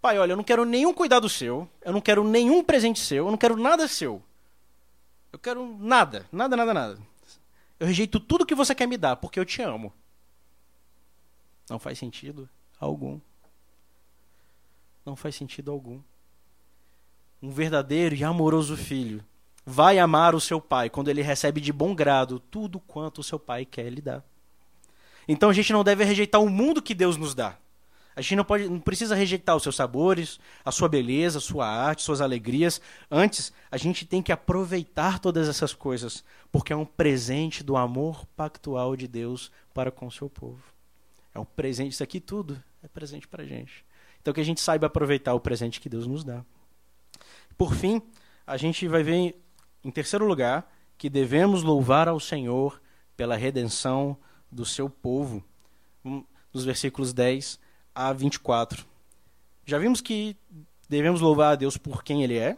Pai, 0.00 0.18
olha, 0.18 0.32
eu 0.32 0.36
não 0.36 0.44
quero 0.44 0.64
nenhum 0.64 0.92
cuidado 0.92 1.28
seu, 1.28 1.68
eu 1.80 1.92
não 1.92 2.00
quero 2.00 2.24
nenhum 2.24 2.64
presente 2.64 2.98
seu, 2.98 3.26
eu 3.26 3.30
não 3.30 3.38
quero 3.38 3.56
nada 3.56 3.86
seu. 3.86 4.22
Eu 5.32 5.38
quero 5.38 5.76
nada, 5.78 6.26
nada, 6.32 6.56
nada, 6.56 6.74
nada. 6.74 6.98
Eu 7.78 7.86
rejeito 7.86 8.18
tudo 8.18 8.44
que 8.44 8.54
você 8.54 8.74
quer 8.74 8.86
me 8.86 8.98
dar, 8.98 9.16
porque 9.16 9.38
eu 9.38 9.44
te 9.44 9.62
amo. 9.62 9.92
Não 11.68 11.78
faz 11.78 11.98
sentido 11.98 12.48
algum. 12.80 13.20
Não 15.06 15.14
faz 15.14 15.36
sentido 15.36 15.70
algum. 15.70 16.00
Um 17.40 17.50
verdadeiro 17.50 18.14
e 18.16 18.24
amoroso 18.24 18.76
filho 18.76 19.24
vai 19.64 19.98
amar 19.98 20.34
o 20.34 20.40
seu 20.40 20.60
pai 20.60 20.90
quando 20.90 21.08
ele 21.08 21.22
recebe 21.22 21.60
de 21.60 21.72
bom 21.72 21.94
grado 21.94 22.38
tudo 22.38 22.80
quanto 22.80 23.20
o 23.20 23.24
seu 23.24 23.38
pai 23.38 23.64
quer 23.64 23.90
lhe 23.90 24.00
dar. 24.00 24.24
Então 25.28 25.50
a 25.50 25.52
gente 25.52 25.72
não 25.72 25.84
deve 25.84 26.04
rejeitar 26.04 26.42
o 26.42 26.48
mundo 26.48 26.82
que 26.82 26.94
Deus 26.94 27.16
nos 27.16 27.34
dá. 27.34 27.56
A 28.16 28.20
gente 28.20 28.36
não, 28.36 28.44
pode, 28.44 28.68
não 28.68 28.80
precisa 28.80 29.14
rejeitar 29.14 29.56
os 29.56 29.62
seus 29.62 29.76
sabores, 29.76 30.40
a 30.64 30.72
sua 30.72 30.88
beleza, 30.88 31.38
a 31.38 31.40
sua 31.40 31.66
arte, 31.66 32.02
suas 32.02 32.20
alegrias. 32.20 32.80
Antes, 33.10 33.52
a 33.70 33.76
gente 33.76 34.04
tem 34.04 34.20
que 34.20 34.32
aproveitar 34.32 35.20
todas 35.20 35.48
essas 35.48 35.72
coisas, 35.72 36.24
porque 36.50 36.72
é 36.72 36.76
um 36.76 36.84
presente 36.84 37.62
do 37.62 37.76
amor 37.76 38.26
pactual 38.36 38.96
de 38.96 39.06
Deus 39.06 39.50
para 39.72 39.90
com 39.90 40.06
o 40.06 40.10
seu 40.10 40.28
povo. 40.28 40.60
É 41.34 41.38
um 41.38 41.44
presente, 41.44 41.92
isso 41.92 42.02
aqui 42.02 42.18
tudo 42.18 42.62
é 42.82 42.88
presente 42.88 43.28
para 43.28 43.42
a 43.42 43.46
gente. 43.46 43.84
Então 44.20 44.34
que 44.34 44.40
a 44.40 44.44
gente 44.44 44.60
saiba 44.60 44.88
aproveitar 44.88 45.32
o 45.34 45.40
presente 45.40 45.80
que 45.80 45.88
Deus 45.88 46.06
nos 46.06 46.24
dá. 46.24 46.44
Por 47.56 47.74
fim, 47.74 48.02
a 48.46 48.56
gente 48.56 48.88
vai 48.88 49.02
ver 49.02 49.40
em 49.84 49.90
terceiro 49.90 50.26
lugar 50.26 50.70
que 50.96 51.08
devemos 51.08 51.62
louvar 51.62 52.08
ao 52.08 52.20
Senhor 52.20 52.80
pela 53.16 53.36
redenção 53.36 54.16
do 54.50 54.64
seu 54.64 54.88
povo. 54.88 55.42
Nos 56.52 56.64
versículos 56.64 57.12
10 57.12 57.58
a 57.94 58.12
24. 58.12 58.84
Já 59.64 59.78
vimos 59.78 60.00
que 60.00 60.36
devemos 60.88 61.20
louvar 61.20 61.52
a 61.52 61.56
Deus 61.56 61.76
por 61.76 62.02
quem 62.02 62.22
ele 62.22 62.36
é, 62.36 62.56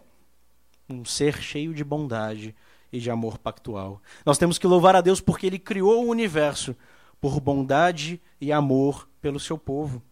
um 0.89 1.05
ser 1.05 1.41
cheio 1.41 1.75
de 1.75 1.85
bondade 1.85 2.55
e 2.93 2.99
de 2.99 3.11
amor 3.11 3.39
pactual. 3.39 4.01
Nós 4.25 4.39
temos 4.39 4.59
que 4.59 4.67
louvar 4.67 4.97
a 4.97 5.01
Deus 5.01 5.21
porque 5.21 5.47
ele 5.47 5.59
criou 5.59 6.05
o 6.05 6.09
universo 6.09 6.77
por 7.21 7.39
bondade 7.41 8.21
e 8.41 8.53
amor 8.53 9.09
pelo 9.21 9.39
seu 9.39 9.57
povo. 9.57 10.03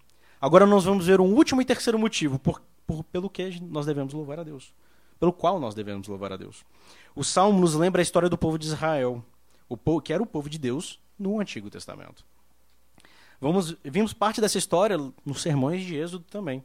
Agora 0.41 0.67
nós 0.67 0.85
vamos 0.85 1.07
ver 1.07 1.21
um 1.21 1.35
último 1.35 1.61
e 1.61 1.65
terceiro 1.65 1.99
motivo 1.99 2.39
por, 2.39 2.63
por, 2.87 3.03
pelo 3.05 3.29
que 3.29 3.61
nós 3.61 3.87
devemos 3.87 4.15
louvar 4.15 4.41
a 4.41 4.45
Deus. 4.45 4.73
Pelo 5.21 5.33
qual 5.33 5.61
nós 5.61 5.75
devemos 5.75 6.09
louvar 6.09 6.33
a 6.33 6.37
Deus. 6.37 6.65
O 7.15 7.23
Salmo 7.23 7.61
nos 7.61 7.75
lembra 7.75 8.01
a 8.01 8.03
história 8.03 8.29
do 8.29 8.39
povo 8.39 8.59
de 8.59 8.67
Israel, 8.67 9.23
o 9.69 9.77
povo, 9.77 10.01
que 10.01 10.13
era 10.13 10.23
o 10.23 10.27
povo 10.27 10.49
de 10.49 10.59
Deus 10.59 10.99
no 11.19 11.39
Antigo 11.39 11.69
Testamento. 11.71 12.25
Vamos, 13.41 13.77
vimos 13.85 14.13
parte 14.13 14.41
dessa 14.41 14.59
história 14.59 14.97
nos 15.25 15.43
sermões 15.43 15.85
de 15.85 15.95
Êxodo 15.95 16.25
também. 16.25 16.65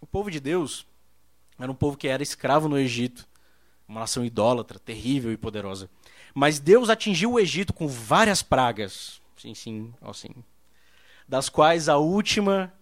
O 0.00 0.06
povo 0.06 0.30
de 0.30 0.40
Deus 0.40 0.86
era 1.58 1.70
um 1.70 1.74
povo 1.74 1.96
que 1.96 2.06
era 2.06 2.22
escravo 2.22 2.68
no 2.68 2.78
Egito, 2.78 3.26
uma 3.88 4.00
nação 4.00 4.24
idólatra, 4.24 4.78
terrível 4.78 5.32
e 5.32 5.36
poderosa. 5.36 5.88
Mas 6.34 6.60
Deus 6.60 6.88
atingiu 6.88 7.32
o 7.32 7.40
Egito 7.40 7.72
com 7.72 7.88
várias 7.88 8.42
pragas. 8.42 9.20
Sim, 9.36 9.54
sim, 9.54 9.94
assim. 10.02 10.30
Das 11.26 11.48
quais 11.48 11.88
a 11.88 11.96
última 11.96 12.72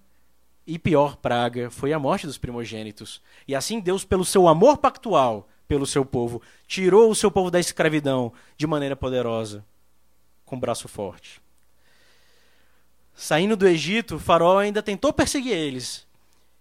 e 0.67 0.79
pior 0.79 1.17
praga 1.17 1.71
foi 1.71 1.93
a 1.93 1.99
morte 1.99 2.27
dos 2.27 2.39
primogênitos. 2.39 3.23
E 3.47 3.55
assim 3.55 3.81
Deus, 3.81 4.05
pelo 4.05 4.25
seu 4.25 4.49
amor 4.49 4.79
pactual 4.79 5.49
pelo 5.69 5.87
seu 5.87 6.05
povo, 6.05 6.41
tirou 6.67 7.11
o 7.11 7.15
seu 7.15 7.31
povo 7.31 7.51
da 7.51 7.59
escravidão 7.59 8.33
de 8.57 8.67
maneira 8.67 8.95
poderosa, 8.95 9.65
com 10.45 10.59
braço 10.59 10.87
forte. 10.89 11.41
Saindo 13.15 13.57
do 13.57 13.67
Egito, 13.67 14.19
faraó 14.19 14.59
ainda 14.59 14.83
tentou 14.83 15.13
perseguir 15.13 15.55
eles. 15.55 16.07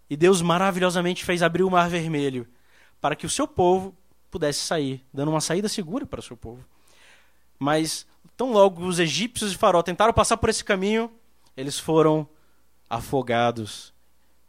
E 0.10 0.16
Deus 0.16 0.42
maravilhosamente 0.42 1.26
fez 1.26 1.44
abrir 1.44 1.64
o 1.64 1.70
mar 1.70 1.90
vermelho 1.90 2.48
para 3.02 3.16
que 3.16 3.26
o 3.26 3.30
seu 3.30 3.48
povo 3.48 3.96
pudesse 4.32 4.60
sair, 4.60 5.04
dando 5.14 5.30
uma 5.30 5.42
saída 5.42 5.70
segura 5.70 6.06
para 6.06 6.20
o 6.20 6.24
seu 6.24 6.36
povo. 6.36 6.66
Mas 7.60 8.08
tão 8.36 8.52
logo 8.52 8.86
os 8.86 9.00
egípcios 9.00 9.52
e 9.52 9.58
Faraó 9.58 9.82
tentaram 9.82 10.14
passar 10.14 10.38
por 10.38 10.50
esse 10.50 10.64
caminho, 10.64 11.12
eles 11.56 11.80
foram 11.80 12.28
afogados. 12.90 13.94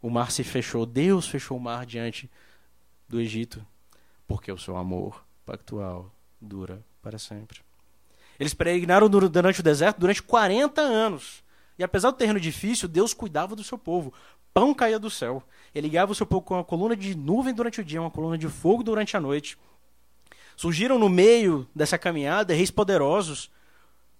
O 0.01 0.09
mar 0.09 0.31
se 0.31 0.43
fechou. 0.43 0.85
Deus 0.85 1.27
fechou 1.27 1.57
o 1.57 1.61
mar 1.61 1.85
diante 1.85 2.29
do 3.07 3.19
Egito, 3.19 3.65
porque 4.27 4.51
o 4.51 4.57
seu 4.57 4.77
amor 4.77 5.23
pactual 5.45 6.11
dura 6.41 6.83
para 7.01 7.17
sempre. 7.17 7.61
Eles 8.39 8.53
peregrinaram 8.53 9.09
durante 9.09 9.59
o 9.59 9.63
deserto 9.63 9.99
durante 9.99 10.21
40 10.21 10.81
anos. 10.81 11.43
E 11.77 11.83
apesar 11.83 12.11
do 12.11 12.17
terreno 12.17 12.39
difícil, 12.39 12.87
Deus 12.87 13.13
cuidava 13.13 13.55
do 13.55 13.63
seu 13.63 13.77
povo. 13.77 14.13
Pão 14.53 14.73
caía 14.73 14.99
do 14.99 15.09
céu. 15.09 15.43
Ele 15.73 15.89
guiava 15.89 16.11
o 16.11 16.15
seu 16.15 16.25
povo 16.25 16.41
com 16.41 16.55
uma 16.55 16.63
coluna 16.63 16.95
de 16.95 17.15
nuvem 17.15 17.53
durante 17.53 17.81
o 17.81 17.83
dia, 17.83 18.01
uma 18.01 18.11
coluna 18.11 18.37
de 18.37 18.47
fogo 18.47 18.83
durante 18.83 19.15
a 19.15 19.19
noite. 19.19 19.57
Surgiram 20.55 20.97
no 20.97 21.09
meio 21.09 21.67
dessa 21.75 21.97
caminhada 21.97 22.53
reis 22.53 22.71
poderosos, 22.71 23.51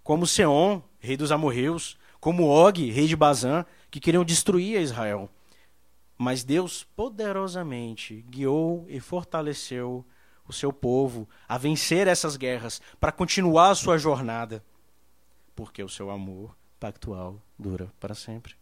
como 0.03 0.27
Seom, 0.27 0.81
rei 0.99 1.17
dos 1.17 1.31
amorreus, 1.31 1.97
como 2.19 2.43
Og, 2.43 2.91
rei 2.91 3.07
de 3.07 3.15
Bazã, 3.15 3.65
que 3.89 3.99
queriam 3.99 4.23
destruir 4.23 4.79
Israel. 4.79 5.29
Mas 6.17 6.43
Deus 6.43 6.83
poderosamente 6.95 8.25
guiou 8.29 8.85
e 8.89 8.99
fortaleceu 8.99 10.05
o 10.47 10.53
seu 10.53 10.71
povo 10.71 11.27
a 11.47 11.57
vencer 11.57 12.07
essas 12.07 12.37
guerras, 12.37 12.81
para 12.99 13.11
continuar 13.11 13.71
a 13.71 13.75
sua 13.75 13.97
jornada, 13.97 14.63
porque 15.55 15.83
o 15.83 15.89
seu 15.89 16.09
amor 16.09 16.55
pactual 16.79 17.41
dura 17.59 17.91
para 17.99 18.15
sempre. 18.15 18.55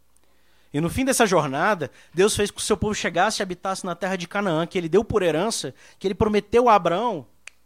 E 0.73 0.81
no 0.81 0.89
fim 0.89 1.05
dessa 1.05 1.25
jornada, 1.25 1.89
Deus 2.13 2.35
fez 2.35 2.51
com 2.51 2.57
que 2.57 2.61
o 2.61 2.65
seu 2.65 2.75
povo 2.75 2.93
chegasse 2.93 3.41
e 3.41 3.43
habitasse 3.43 3.85
na 3.85 3.95
terra 3.95 4.15
de 4.17 4.27
Canaã, 4.27 4.67
que 4.67 4.77
ele 4.77 4.89
deu 4.89 5.05
por 5.05 5.23
herança, 5.23 5.73
que 5.97 6.07
ele 6.07 6.15
prometeu 6.15 6.67
a 6.67 6.75
Abraão 6.75 7.25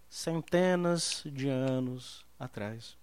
centenas 0.09 1.23
de 1.25 1.47
anos 1.47 2.25
atrás. 2.39 2.97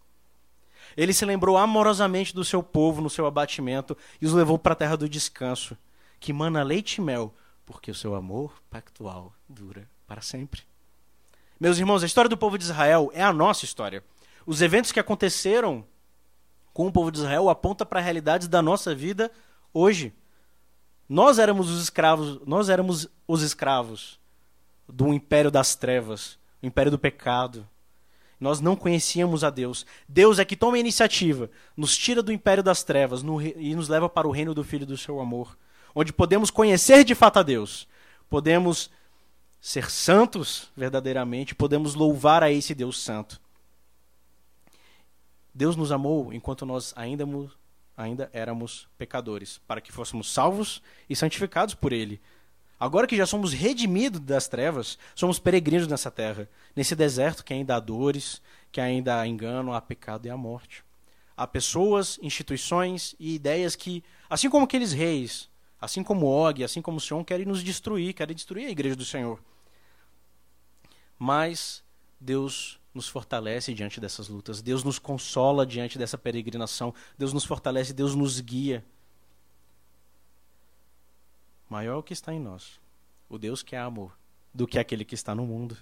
Ele 0.96 1.12
se 1.12 1.24
lembrou 1.24 1.56
amorosamente 1.56 2.34
do 2.34 2.44
seu 2.44 2.62
povo 2.62 3.00
no 3.00 3.10
seu 3.10 3.26
abatimento 3.26 3.96
e 4.20 4.26
os 4.26 4.32
levou 4.32 4.58
para 4.58 4.72
a 4.72 4.76
terra 4.76 4.96
do 4.96 5.08
descanso, 5.08 5.76
que 6.18 6.32
mana 6.32 6.62
leite 6.62 6.96
e 6.96 7.00
mel, 7.00 7.34
porque 7.64 7.90
o 7.90 7.94
seu 7.94 8.14
amor 8.14 8.62
pactual 8.70 9.34
dura 9.48 9.88
para 10.06 10.20
sempre. 10.20 10.62
Meus 11.58 11.78
irmãos, 11.78 12.02
a 12.02 12.06
história 12.06 12.28
do 12.28 12.36
povo 12.36 12.58
de 12.58 12.64
Israel 12.64 13.10
é 13.14 13.22
a 13.22 13.32
nossa 13.32 13.64
história. 13.64 14.04
Os 14.44 14.62
eventos 14.62 14.92
que 14.92 15.00
aconteceram 15.00 15.84
com 16.72 16.86
o 16.86 16.92
povo 16.92 17.10
de 17.10 17.18
Israel 17.18 17.48
aponta 17.48 17.86
para 17.86 18.00
realidades 18.00 18.48
da 18.48 18.60
nossa 18.60 18.94
vida 18.94 19.30
hoje. 19.72 20.14
Nós 21.08 21.38
éramos 21.38 21.70
os 21.70 21.82
escravos, 21.82 22.40
nós 22.46 22.68
éramos 22.68 23.08
os 23.26 23.42
escravos 23.42 24.20
do 24.88 25.12
império 25.12 25.50
das 25.50 25.74
trevas 25.74 26.38
o 26.62 26.66
império 26.66 26.90
do 26.90 26.98
pecado. 26.98 27.66
Nós 28.38 28.60
não 28.60 28.76
conhecíamos 28.76 29.42
a 29.44 29.50
Deus. 29.50 29.86
Deus 30.08 30.38
é 30.38 30.44
que 30.44 30.56
toma 30.56 30.76
a 30.76 30.80
iniciativa, 30.80 31.50
nos 31.76 31.96
tira 31.96 32.22
do 32.22 32.32
império 32.32 32.62
das 32.62 32.82
trevas 32.82 33.22
no, 33.22 33.40
e 33.40 33.74
nos 33.74 33.88
leva 33.88 34.08
para 34.08 34.28
o 34.28 34.30
reino 34.30 34.52
do 34.52 34.64
Filho 34.64 34.84
do 34.84 34.96
seu 34.96 35.20
amor, 35.20 35.56
onde 35.98 36.12
podemos 36.12 36.50
conhecer 36.50 37.02
de 37.04 37.14
fato 37.14 37.38
a 37.38 37.42
Deus, 37.42 37.88
podemos 38.28 38.90
ser 39.58 39.90
santos 39.90 40.70
verdadeiramente, 40.76 41.54
podemos 41.54 41.94
louvar 41.94 42.42
a 42.42 42.52
esse 42.52 42.74
Deus 42.74 43.02
santo. 43.02 43.40
Deus 45.54 45.74
nos 45.74 45.90
amou 45.90 46.34
enquanto 46.34 46.66
nós 46.66 46.92
ainda, 46.94 47.24
ainda 47.96 48.28
éramos 48.34 48.86
pecadores, 48.98 49.58
para 49.66 49.80
que 49.80 49.90
fôssemos 49.90 50.30
salvos 50.30 50.82
e 51.08 51.16
santificados 51.16 51.74
por 51.74 51.94
Ele. 51.94 52.20
Agora 52.78 53.06
que 53.06 53.16
já 53.16 53.24
somos 53.24 53.54
redimidos 53.54 54.20
das 54.20 54.46
trevas, 54.46 54.98
somos 55.14 55.38
peregrinos 55.38 55.88
nessa 55.88 56.10
terra, 56.10 56.46
nesse 56.76 56.94
deserto 56.94 57.42
que 57.42 57.54
ainda 57.54 57.74
há 57.74 57.80
dores, 57.80 58.42
que 58.70 58.82
ainda 58.82 59.18
há 59.18 59.26
engano, 59.26 59.72
há 59.72 59.80
pecado 59.80 60.26
e 60.26 60.30
há 60.30 60.36
morte. 60.36 60.84
Há 61.34 61.46
pessoas, 61.46 62.18
instituições 62.20 63.16
e 63.18 63.34
ideias 63.34 63.74
que, 63.74 64.04
assim 64.28 64.50
como 64.50 64.66
aqueles 64.66 64.92
reis, 64.92 65.48
assim 65.80 66.02
como 66.02 66.26
Og, 66.26 66.64
assim 66.64 66.82
como 66.82 67.00
Sion, 67.00 67.24
querem 67.24 67.46
nos 67.46 67.62
destruir, 67.62 68.14
querem 68.14 68.34
destruir 68.34 68.66
a 68.66 68.70
igreja 68.70 68.96
do 68.96 69.04
Senhor. 69.04 69.40
Mas 71.18 71.82
Deus 72.20 72.78
nos 72.94 73.08
fortalece 73.08 73.74
diante 73.74 74.00
dessas 74.00 74.28
lutas, 74.28 74.62
Deus 74.62 74.82
nos 74.82 74.98
consola 74.98 75.66
diante 75.66 75.98
dessa 75.98 76.16
peregrinação, 76.16 76.94
Deus 77.18 77.32
nos 77.32 77.44
fortalece, 77.44 77.92
Deus 77.92 78.14
nos 78.14 78.40
guia 78.40 78.84
maior 81.68 81.94
é 81.94 81.96
o 81.96 82.02
que 82.02 82.12
está 82.12 82.32
em 82.32 82.40
nós, 82.40 82.80
o 83.28 83.38
Deus 83.38 83.62
que 83.62 83.74
é 83.74 83.78
amor, 83.78 84.16
do 84.52 84.66
que 84.66 84.78
aquele 84.78 85.04
que 85.04 85.14
está 85.14 85.34
no 85.34 85.44
mundo. 85.44 85.76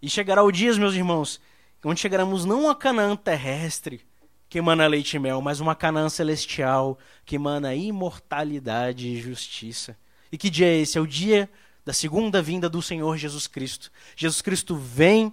E 0.00 0.08
chegará 0.08 0.42
o 0.42 0.52
dia, 0.52 0.72
meus 0.74 0.94
irmãos, 0.94 1.40
onde 1.84 2.00
chegaremos 2.00 2.44
não 2.44 2.70
a 2.70 2.74
Canaã 2.74 3.16
terrestre, 3.16 4.04
que 4.52 4.58
emana 4.58 4.86
leite 4.86 5.16
e 5.16 5.18
mel, 5.18 5.40
mas 5.40 5.60
uma 5.60 5.74
Canaã 5.74 6.10
celestial, 6.10 6.98
que 7.24 7.36
emana 7.36 7.74
imortalidade 7.74 9.08
e 9.08 9.18
justiça. 9.18 9.96
E 10.30 10.36
que 10.36 10.50
dia 10.50 10.66
é 10.66 10.76
esse? 10.76 10.98
É 10.98 11.00
o 11.00 11.06
dia 11.06 11.48
da 11.86 11.94
segunda 11.94 12.42
vinda 12.42 12.68
do 12.68 12.82
Senhor 12.82 13.16
Jesus 13.16 13.46
Cristo. 13.46 13.90
Jesus 14.14 14.42
Cristo 14.42 14.76
vem, 14.76 15.32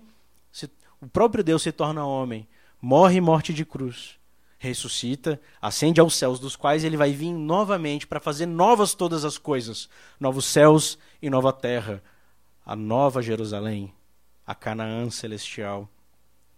se, 0.53 0.69
o 1.01 1.07
próprio 1.07 1.43
Deus 1.43 1.63
se 1.63 1.71
torna 1.73 2.05
homem, 2.05 2.47
morre 2.81 3.19
morte 3.19 3.53
de 3.53 3.65
cruz, 3.65 4.17
ressuscita, 4.57 5.37
ascende 5.61 5.99
aos 5.99 6.15
céus, 6.15 6.39
dos 6.39 6.55
quais 6.55 6.85
ele 6.85 6.95
vai 6.95 7.11
vir 7.11 7.33
novamente 7.33 8.07
para 8.07 8.21
fazer 8.21 8.45
novas 8.45 8.93
todas 8.93 9.25
as 9.25 9.37
coisas, 9.37 9.89
novos 10.17 10.45
céus 10.45 10.97
e 11.21 11.29
nova 11.29 11.51
terra, 11.51 12.01
a 12.65 12.73
nova 12.73 13.21
Jerusalém, 13.21 13.93
a 14.47 14.55
Canaã 14.55 15.09
celestial, 15.09 15.89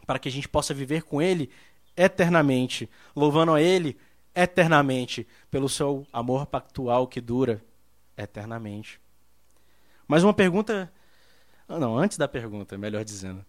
para 0.05 0.19
que 0.19 0.29
a 0.29 0.31
gente 0.31 0.47
possa 0.47 0.75
viver 0.75 1.01
com 1.01 1.19
ele 1.19 1.49
eternamente, 1.95 2.89
louvando 3.15 3.53
a 3.53 3.61
ele 3.61 3.97
eternamente 4.33 5.27
pelo 5.49 5.67
seu 5.67 6.05
amor 6.11 6.45
pactual 6.45 7.07
que 7.07 7.19
dura 7.19 7.63
eternamente. 8.17 8.99
Mas 10.07 10.23
uma 10.23 10.33
pergunta, 10.33 10.91
ah, 11.67 11.79
não, 11.79 11.97
antes 11.97 12.17
da 12.17 12.27
pergunta, 12.27 12.77
melhor 12.77 13.03
dizendo, 13.03 13.45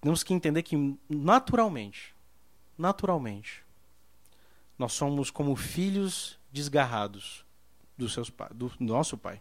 temos 0.00 0.22
que 0.22 0.32
entender 0.32 0.62
que 0.62 0.98
naturalmente, 1.08 2.14
naturalmente, 2.78 3.64
nós 4.78 4.92
somos 4.92 5.30
como 5.30 5.54
filhos 5.54 6.38
desgarrados 6.50 7.44
do, 7.96 8.08
seus, 8.08 8.32
do 8.52 8.72
nosso 8.80 9.16
Pai. 9.18 9.40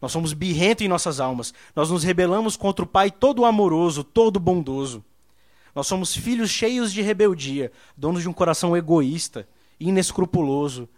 Nós 0.00 0.12
somos 0.12 0.34
birrentos 0.34 0.84
em 0.84 0.88
nossas 0.88 1.18
almas. 1.18 1.54
Nós 1.74 1.90
nos 1.90 2.04
rebelamos 2.04 2.56
contra 2.56 2.84
o 2.84 2.88
Pai 2.88 3.10
todo 3.10 3.46
amoroso, 3.46 4.04
todo 4.04 4.38
bondoso. 4.38 5.02
Nós 5.76 5.86
somos 5.86 6.16
filhos 6.16 6.48
cheios 6.48 6.90
de 6.90 7.02
rebeldia, 7.02 7.70
donos 7.94 8.22
de 8.22 8.28
um 8.30 8.32
coração 8.32 8.74
egoísta, 8.74 9.46
inescrupuloso, 9.78 10.88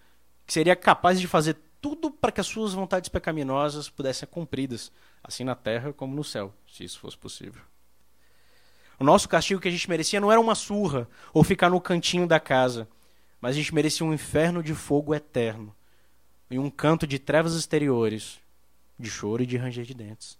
que 0.46 0.52
seria 0.52 0.76
capaz 0.76 1.20
de 1.20 1.26
fazer 1.26 1.56
tudo 1.80 2.12
para 2.12 2.30
que 2.30 2.40
as 2.40 2.46
suas 2.46 2.74
vontades 2.74 3.08
pecaminosas 3.08 3.90
pudessem 3.90 4.20
ser 4.20 4.26
cumpridas, 4.26 4.92
assim 5.20 5.42
na 5.42 5.56
terra 5.56 5.92
como 5.92 6.14
no 6.14 6.22
céu, 6.22 6.54
se 6.72 6.84
isso 6.84 7.00
fosse 7.00 7.18
possível. 7.18 7.60
O 9.00 9.04
nosso 9.04 9.28
castigo 9.28 9.60
que 9.60 9.66
a 9.66 9.70
gente 9.70 9.90
merecia 9.90 10.20
não 10.20 10.30
era 10.30 10.40
uma 10.40 10.54
surra 10.54 11.08
ou 11.34 11.42
ficar 11.42 11.70
no 11.70 11.80
cantinho 11.80 12.24
da 12.24 12.38
casa, 12.38 12.88
mas 13.40 13.56
a 13.56 13.58
gente 13.58 13.74
merecia 13.74 14.06
um 14.06 14.14
inferno 14.14 14.62
de 14.62 14.76
fogo 14.76 15.12
eterno 15.12 15.74
e 16.48 16.56
um 16.56 16.70
canto 16.70 17.04
de 17.04 17.18
trevas 17.18 17.54
exteriores, 17.54 18.38
de 18.96 19.10
choro 19.10 19.42
e 19.42 19.46
de 19.46 19.56
ranger 19.56 19.84
de 19.84 19.94
dentes. 19.94 20.38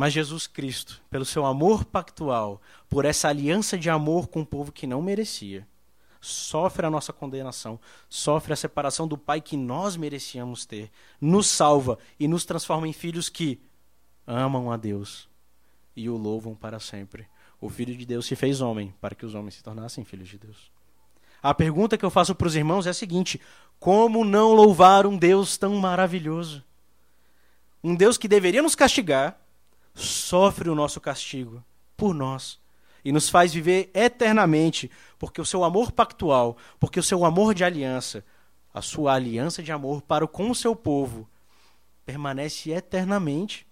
Mas 0.00 0.14
Jesus 0.14 0.46
Cristo, 0.46 0.98
pelo 1.10 1.26
seu 1.26 1.44
amor 1.44 1.84
pactual, 1.84 2.62
por 2.88 3.04
essa 3.04 3.28
aliança 3.28 3.76
de 3.76 3.90
amor 3.90 4.28
com 4.28 4.40
o 4.40 4.46
povo 4.46 4.72
que 4.72 4.86
não 4.86 5.02
merecia, 5.02 5.68
sofre 6.18 6.86
a 6.86 6.90
nossa 6.90 7.12
condenação, 7.12 7.78
sofre 8.08 8.54
a 8.54 8.56
separação 8.56 9.06
do 9.06 9.18
Pai 9.18 9.42
que 9.42 9.58
nós 9.58 9.98
merecíamos 9.98 10.64
ter, 10.64 10.90
nos 11.20 11.48
salva 11.48 11.98
e 12.18 12.26
nos 12.26 12.46
transforma 12.46 12.88
em 12.88 12.94
filhos 12.94 13.28
que 13.28 13.60
amam 14.26 14.72
a 14.72 14.78
Deus 14.78 15.28
e 15.94 16.08
o 16.08 16.16
louvam 16.16 16.54
para 16.54 16.80
sempre. 16.80 17.26
O 17.60 17.68
Filho 17.68 17.94
de 17.94 18.06
Deus 18.06 18.24
se 18.24 18.34
fez 18.34 18.62
homem 18.62 18.94
para 19.02 19.14
que 19.14 19.26
os 19.26 19.34
homens 19.34 19.56
se 19.56 19.62
tornassem 19.62 20.02
filhos 20.02 20.30
de 20.30 20.38
Deus. 20.38 20.72
A 21.42 21.52
pergunta 21.52 21.98
que 21.98 22.06
eu 22.06 22.10
faço 22.10 22.34
para 22.34 22.46
os 22.46 22.56
irmãos 22.56 22.86
é 22.86 22.88
a 22.88 22.94
seguinte: 22.94 23.38
como 23.78 24.24
não 24.24 24.54
louvar 24.54 25.06
um 25.06 25.18
Deus 25.18 25.58
tão 25.58 25.76
maravilhoso? 25.76 26.64
Um 27.84 27.94
Deus 27.94 28.16
que 28.16 28.26
deveria 28.26 28.62
nos 28.62 28.74
castigar, 28.74 29.38
sofre 29.94 30.68
o 30.68 30.74
nosso 30.74 31.00
castigo 31.00 31.64
por 31.96 32.14
nós 32.14 32.58
e 33.04 33.12
nos 33.12 33.28
faz 33.28 33.52
viver 33.52 33.90
eternamente, 33.94 34.90
porque 35.18 35.40
o 35.40 35.44
seu 35.44 35.64
amor 35.64 35.92
pactual, 35.92 36.56
porque 36.78 37.00
o 37.00 37.02
seu 37.02 37.24
amor 37.24 37.54
de 37.54 37.64
aliança, 37.64 38.24
a 38.72 38.82
sua 38.82 39.14
aliança 39.14 39.62
de 39.62 39.72
amor 39.72 40.02
para 40.02 40.26
com 40.26 40.50
o 40.50 40.54
seu 40.54 40.76
povo, 40.76 41.28
permanece 42.04 42.70
eternamente 42.70 43.66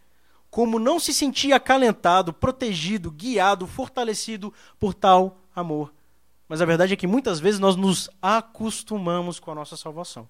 como 0.51 0.79
não 0.79 0.99
se 0.99 1.13
sentia 1.13 1.57
acalentado, 1.57 2.33
protegido, 2.33 3.11
guiado, 3.11 3.67
fortalecido 3.67 4.53
por 4.79 4.95
tal 4.95 5.39
amor. 5.55 5.93
Mas 6.49 6.63
a 6.63 6.65
verdade 6.65 6.95
é 6.95 6.97
que 6.97 7.07
muitas 7.07 7.39
vezes 7.39 7.61
nós 7.61 7.77
nos 7.77 8.09
acostumamos 8.23 9.39
com 9.39 9.51
a 9.51 9.55
nossa 9.55 9.77
salvação. 9.77 10.27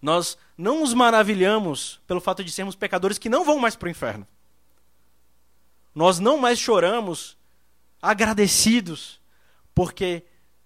Nós 0.00 0.38
não 0.56 0.80
nos 0.80 0.94
maravilhamos 0.94 2.00
pelo 2.06 2.20
fato 2.20 2.44
de 2.44 2.52
sermos 2.52 2.74
pecadores 2.74 3.18
que 3.18 3.28
não 3.28 3.44
vão 3.44 3.58
mais 3.58 3.76
para 3.76 3.86
o 3.86 3.90
inferno. 3.90 4.26
Nós 5.94 6.18
não 6.18 6.38
mais 6.38 6.58
choramos 6.58 7.36
agradecidos 8.00 9.20
porque 9.74 10.24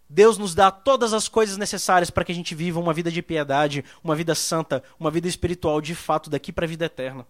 Deus 0.08 0.36
nos 0.36 0.54
dá 0.54 0.70
todas 0.70 1.14
as 1.14 1.26
coisas 1.26 1.56
necessárias 1.56 2.10
para 2.10 2.24
que 2.24 2.32
a 2.32 2.34
gente 2.34 2.54
viva 2.54 2.78
uma 2.78 2.92
vida 2.92 3.10
de 3.10 3.22
piedade, 3.22 3.82
uma 4.04 4.14
vida 4.14 4.34
santa, 4.34 4.82
uma 5.00 5.10
vida 5.10 5.26
espiritual 5.26 5.80
de 5.80 5.94
fato 5.94 6.28
daqui 6.28 6.52
para 6.52 6.66
a 6.66 6.68
vida 6.68 6.84
eterna. 6.84 7.26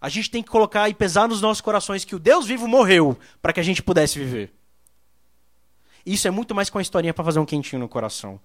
A 0.00 0.08
gente 0.08 0.30
tem 0.30 0.42
que 0.42 0.50
colocar 0.50 0.88
e 0.88 0.94
pesar 0.94 1.28
nos 1.28 1.40
nossos 1.40 1.60
corações 1.60 2.04
que 2.04 2.16
o 2.16 2.18
Deus 2.18 2.46
vivo 2.46 2.66
morreu 2.66 3.18
para 3.40 3.52
que 3.52 3.60
a 3.60 3.62
gente 3.62 3.82
pudesse 3.82 4.18
viver. 4.18 4.52
Isso 6.04 6.26
é 6.26 6.30
muito 6.30 6.54
mais 6.54 6.68
que 6.68 6.76
uma 6.76 6.82
historinha 6.82 7.14
para 7.14 7.24
fazer 7.24 7.38
um 7.38 7.46
quentinho 7.46 7.80
no 7.80 7.88
coração. 7.88 8.40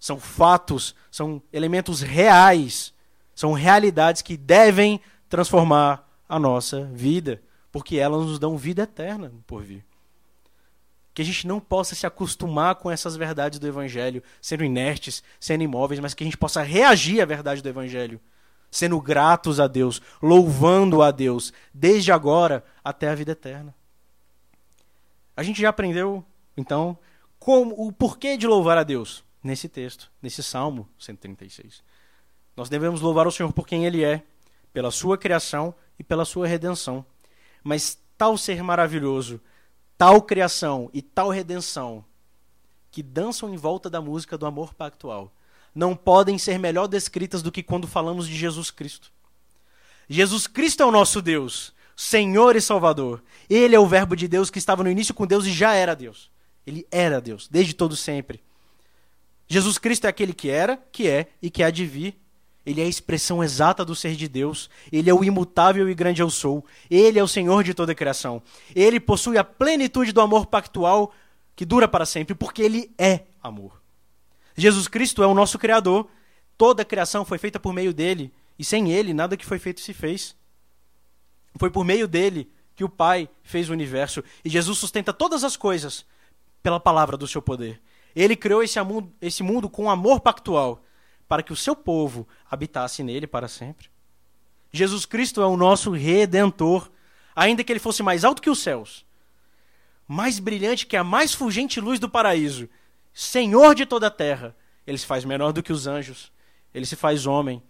São 0.00 0.18
fatos, 0.18 0.94
são 1.10 1.42
elementos 1.52 2.00
reais, 2.00 2.92
são 3.34 3.52
realidades 3.52 4.22
que 4.22 4.36
devem 4.36 5.00
transformar 5.28 6.08
a 6.26 6.38
nossa 6.38 6.86
vida, 6.86 7.42
porque 7.70 7.96
elas 7.96 8.26
nos 8.26 8.38
dão 8.38 8.56
vida 8.56 8.82
eterna 8.82 9.30
por 9.46 9.62
vir. 9.62 9.84
Que 11.12 11.22
a 11.22 11.24
gente 11.24 11.46
não 11.46 11.60
possa 11.60 11.94
se 11.94 12.06
acostumar 12.06 12.76
com 12.76 12.90
essas 12.90 13.14
verdades 13.14 13.58
do 13.58 13.66
Evangelho, 13.68 14.22
sendo 14.40 14.64
inertes, 14.64 15.22
sendo 15.38 15.62
imóveis, 15.62 16.00
mas 16.00 16.14
que 16.14 16.24
a 16.24 16.26
gente 16.26 16.38
possa 16.38 16.62
reagir 16.62 17.20
à 17.20 17.26
verdade 17.26 17.62
do 17.62 17.68
Evangelho 17.68 18.20
sendo 18.70 19.00
gratos 19.00 19.58
a 19.58 19.66
Deus, 19.66 20.00
louvando 20.22 21.02
a 21.02 21.10
Deus, 21.10 21.52
desde 21.74 22.12
agora 22.12 22.64
até 22.84 23.08
a 23.08 23.14
vida 23.14 23.32
eterna. 23.32 23.74
A 25.36 25.42
gente 25.42 25.60
já 25.60 25.70
aprendeu, 25.70 26.24
então, 26.56 26.96
como, 27.38 27.74
o 27.76 27.90
porquê 27.90 28.36
de 28.36 28.46
louvar 28.46 28.78
a 28.78 28.84
Deus 28.84 29.24
nesse 29.42 29.68
texto, 29.68 30.10
nesse 30.20 30.42
Salmo 30.42 30.88
136. 30.98 31.82
Nós 32.56 32.68
devemos 32.68 33.00
louvar 33.00 33.26
o 33.26 33.32
Senhor 33.32 33.52
por 33.52 33.66
quem 33.66 33.86
Ele 33.86 34.04
é, 34.04 34.22
pela 34.72 34.90
sua 34.90 35.16
criação 35.16 35.74
e 35.98 36.04
pela 36.04 36.24
sua 36.24 36.46
redenção. 36.46 37.04
Mas 37.62 37.98
tal 38.16 38.36
ser 38.36 38.62
maravilhoso, 38.62 39.40
tal 39.96 40.22
criação 40.22 40.90
e 40.92 41.00
tal 41.02 41.30
redenção, 41.30 42.04
que 42.90 43.02
dançam 43.02 43.52
em 43.52 43.56
volta 43.56 43.88
da 43.88 44.00
música 44.00 44.36
do 44.36 44.46
amor 44.46 44.74
pactual, 44.74 45.32
não 45.74 45.94
podem 45.94 46.36
ser 46.38 46.58
melhor 46.58 46.86
descritas 46.86 47.42
do 47.42 47.52
que 47.52 47.62
quando 47.62 47.86
falamos 47.86 48.26
de 48.26 48.36
Jesus 48.36 48.70
Cristo. 48.70 49.12
Jesus 50.08 50.46
Cristo 50.46 50.82
é 50.82 50.86
o 50.86 50.90
nosso 50.90 51.22
Deus, 51.22 51.72
Senhor 51.94 52.56
e 52.56 52.60
Salvador. 52.60 53.22
Ele 53.48 53.76
é 53.76 53.78
o 53.78 53.86
Verbo 53.86 54.16
de 54.16 54.26
Deus 54.26 54.50
que 54.50 54.58
estava 54.58 54.82
no 54.82 54.90
início 54.90 55.14
com 55.14 55.26
Deus 55.26 55.46
e 55.46 55.52
já 55.52 55.74
era 55.74 55.94
Deus. 55.94 56.30
Ele 56.66 56.86
era 56.90 57.20
Deus, 57.20 57.46
desde 57.48 57.74
todo 57.74 57.94
sempre. 57.94 58.42
Jesus 59.52 59.78
Cristo 59.78 60.04
é 60.04 60.08
aquele 60.08 60.32
que 60.32 60.48
era, 60.48 60.76
que 60.92 61.08
é 61.08 61.26
e 61.42 61.50
que 61.50 61.64
há 61.64 61.70
de 61.70 61.84
vir. 61.84 62.16
Ele 62.64 62.80
é 62.80 62.84
a 62.84 62.88
expressão 62.88 63.42
exata 63.42 63.84
do 63.84 63.96
ser 63.96 64.14
de 64.14 64.28
Deus. 64.28 64.70
Ele 64.92 65.10
é 65.10 65.12
o 65.14 65.24
imutável 65.24 65.90
e 65.90 65.94
grande 65.94 66.22
eu 66.22 66.30
sou. 66.30 66.64
Ele 66.88 67.18
é 67.18 67.22
o 67.22 67.26
Senhor 67.26 67.64
de 67.64 67.74
toda 67.74 67.90
a 67.90 67.94
criação. 67.94 68.40
Ele 68.76 69.00
possui 69.00 69.36
a 69.36 69.42
plenitude 69.42 70.12
do 70.12 70.20
amor 70.20 70.46
pactual 70.46 71.12
que 71.56 71.64
dura 71.64 71.88
para 71.88 72.06
sempre, 72.06 72.32
porque 72.32 72.62
ele 72.62 72.92
é 72.96 73.22
amor. 73.42 73.82
Jesus 74.56 74.86
Cristo 74.86 75.20
é 75.20 75.26
o 75.26 75.34
nosso 75.34 75.58
Criador. 75.58 76.08
Toda 76.56 76.82
a 76.82 76.84
criação 76.84 77.24
foi 77.24 77.36
feita 77.36 77.58
por 77.58 77.72
meio 77.72 77.92
dele. 77.92 78.32
E 78.56 78.64
sem 78.64 78.92
ele, 78.92 79.12
nada 79.12 79.36
que 79.36 79.44
foi 79.44 79.58
feito 79.58 79.80
se 79.80 79.92
fez. 79.92 80.36
Foi 81.58 81.70
por 81.70 81.84
meio 81.84 82.06
dele 82.06 82.48
que 82.76 82.84
o 82.84 82.88
Pai 82.88 83.28
fez 83.42 83.68
o 83.68 83.72
universo. 83.72 84.22
E 84.44 84.48
Jesus 84.48 84.78
sustenta 84.78 85.12
todas 85.12 85.42
as 85.42 85.56
coisas 85.56 86.06
pela 86.62 86.78
palavra 86.78 87.16
do 87.16 87.26
seu 87.26 87.42
poder. 87.42 87.80
Ele 88.14 88.36
criou 88.36 88.62
esse 88.62 88.80
mundo, 88.82 89.12
esse 89.20 89.42
mundo 89.42 89.68
com 89.68 89.90
amor 89.90 90.20
pactual 90.20 90.82
para 91.28 91.44
que 91.44 91.52
o 91.52 91.56
seu 91.56 91.76
povo 91.76 92.26
habitasse 92.50 93.04
nele 93.04 93.24
para 93.26 93.46
sempre. 93.46 93.88
Jesus 94.72 95.06
Cristo 95.06 95.40
é 95.40 95.46
o 95.46 95.56
nosso 95.56 95.92
redentor, 95.92 96.90
ainda 97.36 97.62
que 97.62 97.72
ele 97.72 97.78
fosse 97.78 98.02
mais 98.02 98.24
alto 98.24 98.42
que 98.42 98.50
os 98.50 98.58
céus, 98.58 99.06
mais 100.08 100.40
brilhante 100.40 100.86
que 100.86 100.96
a 100.96 101.04
mais 101.04 101.32
fulgente 101.32 101.80
luz 101.80 102.00
do 102.00 102.08
paraíso. 102.08 102.68
Senhor 103.12 103.76
de 103.76 103.86
toda 103.86 104.08
a 104.08 104.10
terra, 104.10 104.56
ele 104.84 104.98
se 104.98 105.06
faz 105.06 105.24
menor 105.24 105.52
do 105.52 105.62
que 105.62 105.72
os 105.72 105.86
anjos, 105.86 106.32
ele 106.74 106.84
se 106.84 106.96
faz 106.96 107.26
homem. 107.26 107.62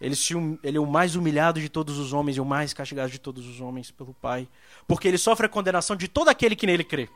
Ele, 0.00 0.16
se, 0.16 0.32
ele 0.62 0.78
é 0.78 0.80
o 0.80 0.86
mais 0.86 1.14
humilhado 1.14 1.60
de 1.60 1.68
todos 1.68 1.98
os 1.98 2.14
homens 2.14 2.38
e 2.38 2.40
o 2.40 2.44
mais 2.46 2.72
castigado 2.72 3.10
de 3.10 3.18
todos 3.18 3.46
os 3.46 3.60
homens 3.60 3.90
pelo 3.90 4.14
Pai. 4.14 4.48
Porque 4.88 5.06
ele 5.06 5.18
sofre 5.18 5.44
a 5.44 5.48
condenação 5.50 5.94
de 5.94 6.08
todo 6.08 6.28
aquele 6.28 6.56
que 6.56 6.66
nele 6.66 6.82
crê. 6.82 7.10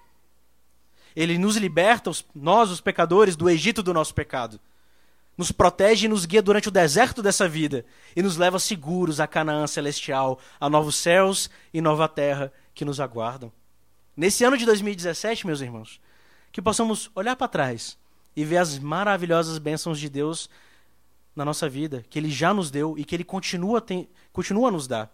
Ele 1.15 1.39
nos 1.39 1.57
liberta, 1.57 2.11
nós, 2.35 2.71
os 2.71 2.81
pecadores, 2.81 3.37
do 3.37 3.49
Egito 3.49 3.83
do 3.83 3.95
nosso 3.95 4.15
pecado. 4.15 4.59
Nos 5.37 5.53
protege 5.53 6.07
e 6.07 6.09
nos 6.09 6.25
guia 6.25 6.43
durante 6.43 6.69
o 6.69 6.73
deserto 6.73 7.23
dessa 7.23 7.49
vida. 7.49 7.85
E 8.15 8.23
nos 8.23 8.37
leva 8.37 8.59
seguros 8.59 9.21
a 9.21 9.27
Canaã 9.27 9.67
celestial, 9.67 10.39
a 10.61 10.69
novos 10.69 10.97
céus 10.97 11.51
e 11.73 11.81
nova 11.81 12.09
terra 12.09 12.53
que 12.75 12.85
nos 12.85 13.01
aguardam. 13.01 13.53
Nesse 14.17 14.45
ano 14.45 14.57
de 14.57 14.65
2017, 14.65 15.47
meus 15.47 15.61
irmãos, 15.61 16.01
que 16.53 16.63
possamos 16.63 17.11
olhar 17.15 17.35
para 17.35 17.49
trás 17.49 17.99
e 18.37 18.45
ver 18.45 18.59
as 18.59 18.79
maravilhosas 18.79 19.59
bênçãos 19.59 19.99
de 19.99 20.09
Deus 20.09 20.49
na 21.35 21.45
nossa 21.45 21.69
vida, 21.69 22.05
que 22.09 22.19
Ele 22.19 22.31
já 22.31 22.55
nos 22.55 22.71
deu 22.71 22.97
e 22.97 23.05
que 23.05 23.15
Ele 23.15 23.25
continua, 23.25 23.81
tem, 23.81 24.09
continua 24.33 24.69
a 24.69 24.73
nos 24.73 24.87
dar. 24.87 25.13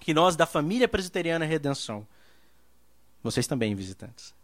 Que 0.00 0.12
nós, 0.12 0.36
da 0.36 0.44
família 0.44 0.86
presbiteriana 0.86 1.46
Redenção, 1.46 2.06
Vocês 3.22 3.46
também, 3.46 3.74
visitantes. 3.74 4.35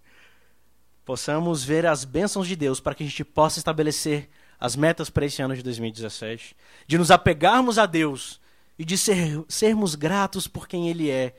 Possamos 1.04 1.64
ver 1.64 1.86
as 1.86 2.04
bênçãos 2.04 2.46
de 2.46 2.54
Deus 2.54 2.80
para 2.80 2.94
que 2.94 3.02
a 3.02 3.06
gente 3.06 3.24
possa 3.24 3.58
estabelecer 3.58 4.28
as 4.58 4.76
metas 4.76 5.10
para 5.10 5.26
esse 5.26 5.42
ano 5.42 5.56
de 5.56 5.62
2017, 5.62 6.54
de 6.86 6.96
nos 6.96 7.10
apegarmos 7.10 7.78
a 7.78 7.86
Deus 7.86 8.40
e 8.78 8.84
de 8.84 8.96
ser, 8.96 9.44
sermos 9.48 9.96
gratos 9.96 10.46
por 10.46 10.68
quem 10.68 10.88
Ele 10.88 11.10
é, 11.10 11.34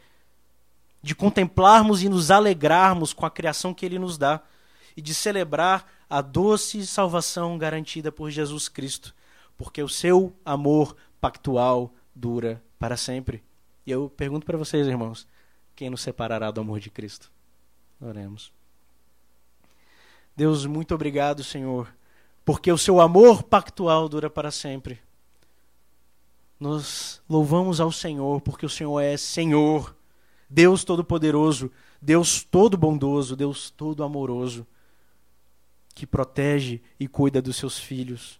de 1.01 1.15
contemplarmos 1.15 2.03
e 2.03 2.09
nos 2.09 2.29
alegrarmos 2.29 3.13
com 3.13 3.25
a 3.25 3.31
criação 3.31 3.73
que 3.73 3.85
Ele 3.85 3.97
nos 3.97 4.17
dá 4.17 4.41
e 4.95 5.01
de 5.01 5.13
celebrar 5.13 5.89
a 6.09 6.21
doce 6.21 6.85
salvação 6.85 7.57
garantida 7.57 8.11
por 8.11 8.29
Jesus 8.29 8.67
Cristo, 8.67 9.15
porque 9.57 9.81
o 9.81 9.89
seu 9.89 10.35
amor 10.45 10.95
pactual 11.21 11.93
dura 12.13 12.61
para 12.77 12.97
sempre. 12.97 13.41
E 13.85 13.91
eu 13.91 14.09
pergunto 14.09 14.45
para 14.45 14.57
vocês, 14.57 14.85
irmãos, 14.85 15.25
quem 15.75 15.89
nos 15.89 16.01
separará 16.01 16.51
do 16.51 16.61
amor 16.61 16.79
de 16.79 16.89
Cristo? 16.89 17.31
Oremos. 18.01 18.51
Deus, 20.35 20.65
muito 20.65 20.93
obrigado, 20.95 21.43
Senhor 21.43 21.87
porque 22.45 22.71
o 22.71 22.77
seu 22.77 22.99
amor 22.99 23.43
pactual 23.43 24.09
dura 24.09 24.29
para 24.29 24.51
sempre. 24.51 24.99
Nós 26.59 27.21
louvamos 27.27 27.79
ao 27.79 27.91
Senhor, 27.91 28.41
porque 28.41 28.65
o 28.65 28.69
Senhor 28.69 28.99
é 28.99 29.17
Senhor, 29.17 29.95
Deus 30.49 30.83
Todo-Poderoso, 30.83 31.71
Deus 32.01 32.43
todo 32.43 32.77
bondoso, 32.77 33.35
Deus 33.35 33.69
todo 33.69 34.03
amoroso, 34.03 34.67
que 35.95 36.05
protege 36.05 36.81
e 36.99 37.07
cuida 37.07 37.41
dos 37.41 37.55
seus 37.55 37.79
filhos, 37.79 38.39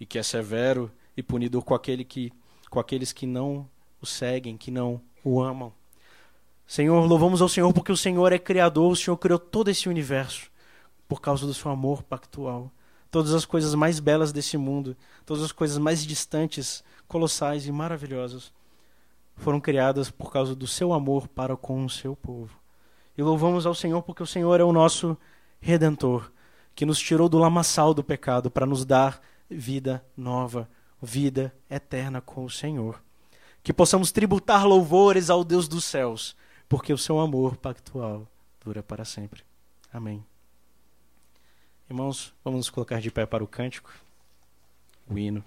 e 0.00 0.06
que 0.06 0.18
é 0.18 0.22
severo 0.22 0.90
e 1.16 1.22
punido 1.22 1.62
com, 1.62 1.74
aquele 1.74 2.04
que, 2.04 2.32
com 2.70 2.80
aqueles 2.80 3.12
que 3.12 3.26
não 3.26 3.68
o 4.00 4.06
seguem, 4.06 4.56
que 4.56 4.70
não 4.70 5.00
o 5.22 5.40
amam. 5.40 5.72
Senhor, 6.66 7.06
louvamos 7.06 7.42
ao 7.42 7.48
Senhor 7.48 7.72
porque 7.72 7.92
o 7.92 7.96
Senhor 7.96 8.32
é 8.32 8.38
Criador, 8.38 8.92
o 8.92 8.96
Senhor 8.96 9.16
criou 9.16 9.38
todo 9.38 9.68
esse 9.70 9.88
universo 9.88 10.50
por 11.08 11.20
causa 11.20 11.46
do 11.46 11.54
seu 11.54 11.70
amor 11.70 12.02
pactual 12.02 12.70
todas 13.14 13.32
as 13.32 13.44
coisas 13.44 13.76
mais 13.76 14.00
belas 14.00 14.32
desse 14.32 14.58
mundo, 14.58 14.96
todas 15.24 15.44
as 15.44 15.52
coisas 15.52 15.78
mais 15.78 16.04
distantes, 16.04 16.82
colossais 17.06 17.64
e 17.64 17.70
maravilhosas, 17.70 18.52
foram 19.36 19.60
criadas 19.60 20.10
por 20.10 20.32
causa 20.32 20.52
do 20.52 20.66
seu 20.66 20.92
amor 20.92 21.28
para 21.28 21.56
com 21.56 21.84
o 21.84 21.88
seu 21.88 22.16
povo. 22.16 22.58
E 23.16 23.22
louvamos 23.22 23.66
ao 23.66 23.74
Senhor 23.74 24.02
porque 24.02 24.24
o 24.24 24.26
Senhor 24.26 24.58
é 24.58 24.64
o 24.64 24.72
nosso 24.72 25.16
redentor, 25.60 26.28
que 26.74 26.84
nos 26.84 26.98
tirou 26.98 27.28
do 27.28 27.38
lamaçal 27.38 27.94
do 27.94 28.02
pecado 28.02 28.50
para 28.50 28.66
nos 28.66 28.84
dar 28.84 29.20
vida 29.48 30.04
nova, 30.16 30.68
vida 31.00 31.54
eterna 31.70 32.20
com 32.20 32.44
o 32.44 32.50
Senhor. 32.50 33.00
Que 33.62 33.72
possamos 33.72 34.10
tributar 34.10 34.66
louvores 34.66 35.30
ao 35.30 35.44
Deus 35.44 35.68
dos 35.68 35.84
céus, 35.84 36.36
porque 36.68 36.92
o 36.92 36.98
seu 36.98 37.20
amor 37.20 37.56
pactual 37.58 38.26
dura 38.60 38.82
para 38.82 39.04
sempre. 39.04 39.44
Amém. 39.92 40.33
Irmãos, 41.88 42.34
vamos 42.42 42.58
nos 42.58 42.70
colocar 42.70 43.00
de 43.00 43.10
pé 43.10 43.26
para 43.26 43.44
o 43.44 43.46
cântico, 43.46 43.92
o 45.06 45.18
hino. 45.18 45.44